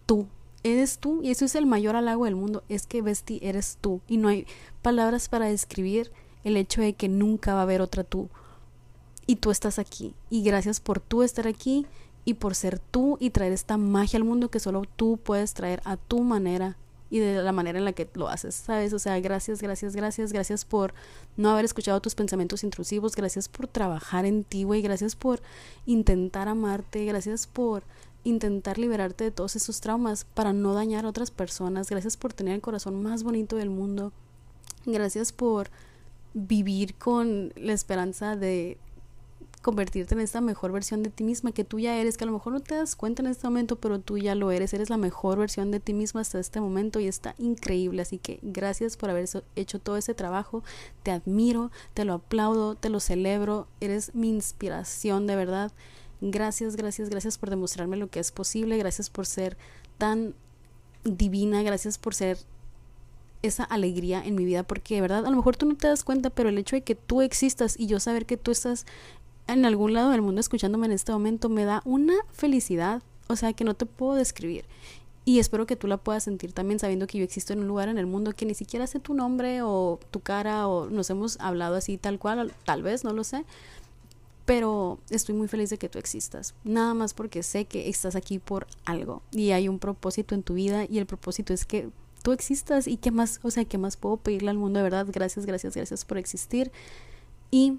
tú, 0.06 0.28
eres 0.64 1.00
tú 1.00 1.22
y 1.24 1.32
eso 1.32 1.46
es 1.46 1.56
el 1.56 1.66
mayor 1.66 1.96
halago 1.96 2.26
del 2.26 2.36
mundo, 2.36 2.64
es 2.70 2.86
que 2.86 3.02
Besti 3.02 3.40
eres 3.42 3.78
tú. 3.82 4.02
Y 4.08 4.18
no 4.18 4.28
hay 4.28 4.46
palabras 4.82 5.30
para 5.30 5.48
describir 5.48 6.12
el 6.44 6.58
hecho 6.58 6.82
de 6.82 6.94
que 6.94 7.10
nunca 7.10 7.54
va 7.54 7.62
a 7.62 7.64
haber 7.64 7.82
otra 7.82 8.04
tú. 8.04 8.30
Y 9.26 9.36
tú 9.36 9.52
estás 9.52 9.78
aquí. 9.78 10.16
Y 10.30 10.42
gracias 10.44 10.80
por 10.80 11.00
tú 11.00 11.22
estar 11.22 11.48
aquí 11.48 11.86
y 12.26 12.36
por 12.36 12.56
ser 12.56 12.80
tú 12.80 13.18
y 13.20 13.30
traer 13.30 13.52
esta 13.52 13.78
magia 13.78 14.18
al 14.18 14.24
mundo 14.24 14.50
que 14.50 14.60
solo 14.60 14.84
tú 14.96 15.20
puedes 15.22 15.54
traer 15.54 15.82
a 15.86 15.98
tu 15.98 16.22
manera 16.22 16.78
y 17.10 17.20
de 17.20 17.42
la 17.42 17.52
manera 17.52 17.80
en 17.80 17.86
la 17.86 17.94
que 17.94 18.08
lo 18.14 18.30
haces, 18.30 18.56
¿sabes? 18.56 18.94
O 18.94 19.00
sea, 19.00 19.20
gracias, 19.20 19.62
gracias, 19.62 19.96
gracias, 19.96 20.32
gracias 20.32 20.66
por 20.66 20.94
no 21.38 21.50
haber 21.50 21.66
escuchado 21.66 22.02
tus 22.02 22.16
pensamientos 22.16 22.64
intrusivos, 22.64 23.16
gracias 23.16 23.50
por 23.50 23.68
trabajar 23.68 24.26
en 24.26 24.44
ti, 24.44 24.64
güey, 24.64 24.82
gracias 24.82 25.16
por 25.16 25.42
intentar 25.86 26.48
amarte, 26.48 27.06
gracias 27.06 27.48
por 27.48 27.84
intentar 28.24 28.78
liberarte 28.78 29.24
de 29.24 29.32
todos 29.32 29.56
esos 29.56 29.82
traumas 29.82 30.26
para 30.26 30.54
no 30.54 30.74
dañar 30.74 31.06
a 31.06 31.10
otras 31.10 31.32
personas, 31.32 31.90
gracias 31.90 32.18
por 32.18 32.34
tener 32.34 32.56
el 32.56 32.62
corazón 32.62 33.02
más 33.02 33.24
bonito 33.24 33.56
del 33.56 33.70
mundo, 33.70 34.12
gracias 34.86 35.32
por 35.32 35.70
vivir 36.34 36.96
con 36.96 37.54
la 37.56 37.74
esperanza 37.74 38.36
de 38.36 38.78
convertirte 39.62 40.16
en 40.16 40.22
esta 40.22 40.40
mejor 40.40 40.72
versión 40.72 41.04
de 41.04 41.10
ti 41.10 41.24
misma 41.24 41.52
que 41.52 41.66
tú 41.66 41.80
ya 41.80 41.98
eres, 41.98 42.16
que 42.16 42.24
a 42.24 42.28
lo 42.28 42.34
mejor 42.34 42.54
no 42.54 42.60
te 42.62 42.76
das 42.76 42.96
cuenta 42.96 43.22
en 43.22 43.28
este 43.28 43.46
momento, 43.46 43.76
pero 43.76 44.00
tú 44.00 44.18
ya 44.18 44.34
lo 44.36 44.52
eres, 44.52 44.74
eres 44.74 44.90
la 44.90 44.98
mejor 44.98 45.38
versión 45.38 45.70
de 45.72 45.80
ti 45.80 45.94
misma 45.94 46.22
hasta 46.22 46.40
este 46.40 46.62
momento 46.62 47.00
y 47.00 47.08
está 47.08 47.36
increíble, 47.38 48.02
así 48.02 48.18
que 48.18 48.40
gracias 48.42 48.96
por 48.96 49.10
haber 49.10 49.28
hecho 49.56 49.80
todo 49.80 49.98
ese 49.98 50.14
trabajo, 50.14 50.64
te 51.04 51.12
admiro, 51.12 51.72
te 51.94 52.06
lo 52.06 52.14
aplaudo, 52.14 52.76
te 52.76 52.90
lo 52.90 53.00
celebro, 53.02 53.68
eres 53.82 54.16
mi 54.16 54.30
inspiración 54.30 55.28
de 55.28 55.36
verdad. 55.36 55.72
Gracias, 56.22 56.76
gracias, 56.76 57.10
gracias 57.10 57.38
por 57.38 57.50
demostrarme 57.50 57.98
lo 57.98 58.10
que 58.10 58.20
es 58.20 58.32
posible, 58.32 58.78
gracias 58.78 59.10
por 59.10 59.26
ser 59.26 59.58
tan 59.98 60.34
divina, 61.04 61.64
gracias 61.64 61.98
por 61.98 62.14
ser 62.14 62.38
esa 63.42 63.64
alegría 63.64 64.22
en 64.24 64.36
mi 64.36 64.44
vida 64.44 64.64
porque 64.64 64.96
de 64.96 65.02
verdad 65.02 65.26
a 65.26 65.30
lo 65.30 65.38
mejor 65.38 65.56
tú 65.56 65.66
no 65.66 65.76
te 65.76 65.88
das 65.88 66.04
cuenta 66.04 66.30
pero 66.30 66.50
el 66.50 66.58
hecho 66.58 66.76
de 66.76 66.82
que 66.82 66.96
tú 66.96 67.22
existas 67.22 67.80
y 67.80 67.88
yo 67.88 68.00
saber 68.02 68.26
que 68.26 68.36
tú 68.36 68.52
estás 68.52 68.86
en 69.54 69.66
algún 69.66 69.94
lado 69.94 70.12
del 70.12 70.22
mundo 70.22 70.42
escuchándome 70.42 70.86
en 70.86 70.92
este 70.92 71.12
momento 71.12 71.50
me 71.50 71.66
da 71.66 71.82
una 71.86 72.16
felicidad, 72.32 73.02
o 73.28 73.36
sea, 73.36 73.54
que 73.54 73.64
no 73.64 73.74
te 73.74 73.86
puedo 73.86 74.16
describir. 74.16 74.66
Y 75.26 75.40
espero 75.40 75.68
que 75.68 75.76
tú 75.76 75.88
la 75.88 75.98
puedas 75.98 76.24
sentir 76.24 76.54
también 76.54 76.80
sabiendo 76.80 77.06
que 77.06 77.20
yo 77.20 77.24
existo 77.24 77.54
en 77.54 77.60
un 77.60 77.68
lugar 77.68 77.90
en 77.90 77.98
el 77.98 78.08
mundo 78.08 78.34
que 78.34 78.46
ni 78.46 78.56
siquiera 78.56 78.88
sé 78.88 79.00
tu 79.00 79.14
nombre 79.14 79.62
o 79.62 80.00
tu 80.12 80.22
cara 80.22 80.68
o 80.68 80.90
nos 80.90 81.10
hemos 81.10 81.40
hablado 81.40 81.76
así 81.76 81.98
tal 81.98 82.18
cual, 82.18 82.52
tal 82.66 82.82
vez, 82.82 83.04
no 83.04 83.14
lo 83.14 83.24
sé. 83.24 83.46
Pero 84.46 84.98
estoy 85.12 85.36
muy 85.36 85.48
feliz 85.48 85.70
de 85.70 85.78
que 85.78 85.90
tú 85.90 86.00
existas. 86.00 86.56
Nada 86.64 86.96
más 86.96 87.14
porque 87.14 87.44
sé 87.44 87.66
que 87.66 87.90
estás 87.90 88.16
aquí 88.16 88.40
por 88.40 88.66
algo 88.86 89.22
y 89.32 89.52
hay 89.52 89.68
un 89.68 89.78
propósito 89.78 90.34
en 90.34 90.42
tu 90.42 90.56
vida 90.56 90.86
y 90.90 90.98
el 90.98 91.06
propósito 91.06 91.54
es 91.54 91.66
que 91.66 91.90
tú 92.24 92.32
existas 92.32 92.88
y 92.88 92.98
qué 92.98 93.12
más, 93.12 93.40
o 93.44 93.52
sea, 93.52 93.66
qué 93.66 93.78
más 93.78 93.98
puedo 93.98 94.18
pedirle 94.18 94.50
al 94.50 94.58
mundo 94.58 94.80
de 94.80 94.84
verdad. 94.84 95.06
Gracias, 95.12 95.46
gracias, 95.46 95.76
gracias 95.76 96.06
por 96.06 96.18
existir. 96.18 96.72
Y 97.52 97.78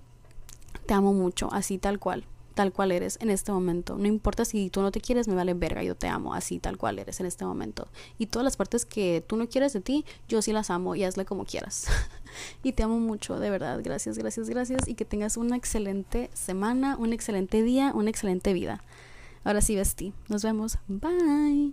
te 0.87 0.94
amo 0.94 1.12
mucho, 1.12 1.52
así 1.52 1.78
tal 1.78 1.98
cual, 1.98 2.24
tal 2.54 2.72
cual 2.72 2.92
eres 2.92 3.18
en 3.20 3.30
este 3.30 3.52
momento. 3.52 3.96
No 3.96 4.06
importa 4.06 4.44
si 4.44 4.70
tú 4.70 4.83
no 4.83 4.90
te 4.90 5.00
quieres, 5.00 5.28
me 5.28 5.35
vale 5.35 5.54
verga, 5.54 5.83
yo 5.83 5.94
te 5.94 6.09
amo, 6.09 6.35
así 6.35 6.59
tal 6.59 6.76
cual 6.76 6.98
eres 6.98 7.20
en 7.20 7.26
este 7.26 7.44
momento. 7.44 7.88
Y 8.18 8.26
todas 8.26 8.44
las 8.44 8.56
partes 8.56 8.85
que 8.85 9.24
tú 9.26 9.37
no 9.37 9.48
quieres 9.48 9.72
de 9.72 9.80
ti, 9.80 10.04
yo 10.28 10.42
sí 10.42 10.52
las 10.52 10.70
amo 10.70 10.94
y 10.94 11.04
hazle 11.04 11.24
como 11.24 11.44
quieras. 11.44 11.87
y 12.62 12.72
te 12.72 12.83
amo 12.83 12.98
mucho, 12.98 13.38
de 13.38 13.50
verdad. 13.50 13.80
Gracias, 13.83 14.18
gracias, 14.18 14.48
gracias. 14.48 14.88
Y 14.88 14.94
que 14.94 15.04
tengas 15.04 15.37
una 15.37 15.56
excelente 15.56 16.30
semana, 16.35 16.96
un 16.96 17.12
excelente 17.12 17.62
día, 17.62 17.92
una 17.94 18.11
excelente 18.11 18.52
vida. 18.52 18.83
Ahora 19.44 19.61
sí, 19.61 19.76
Besti. 19.76 20.12
Nos 20.28 20.42
vemos. 20.42 20.78
Bye. 20.88 21.72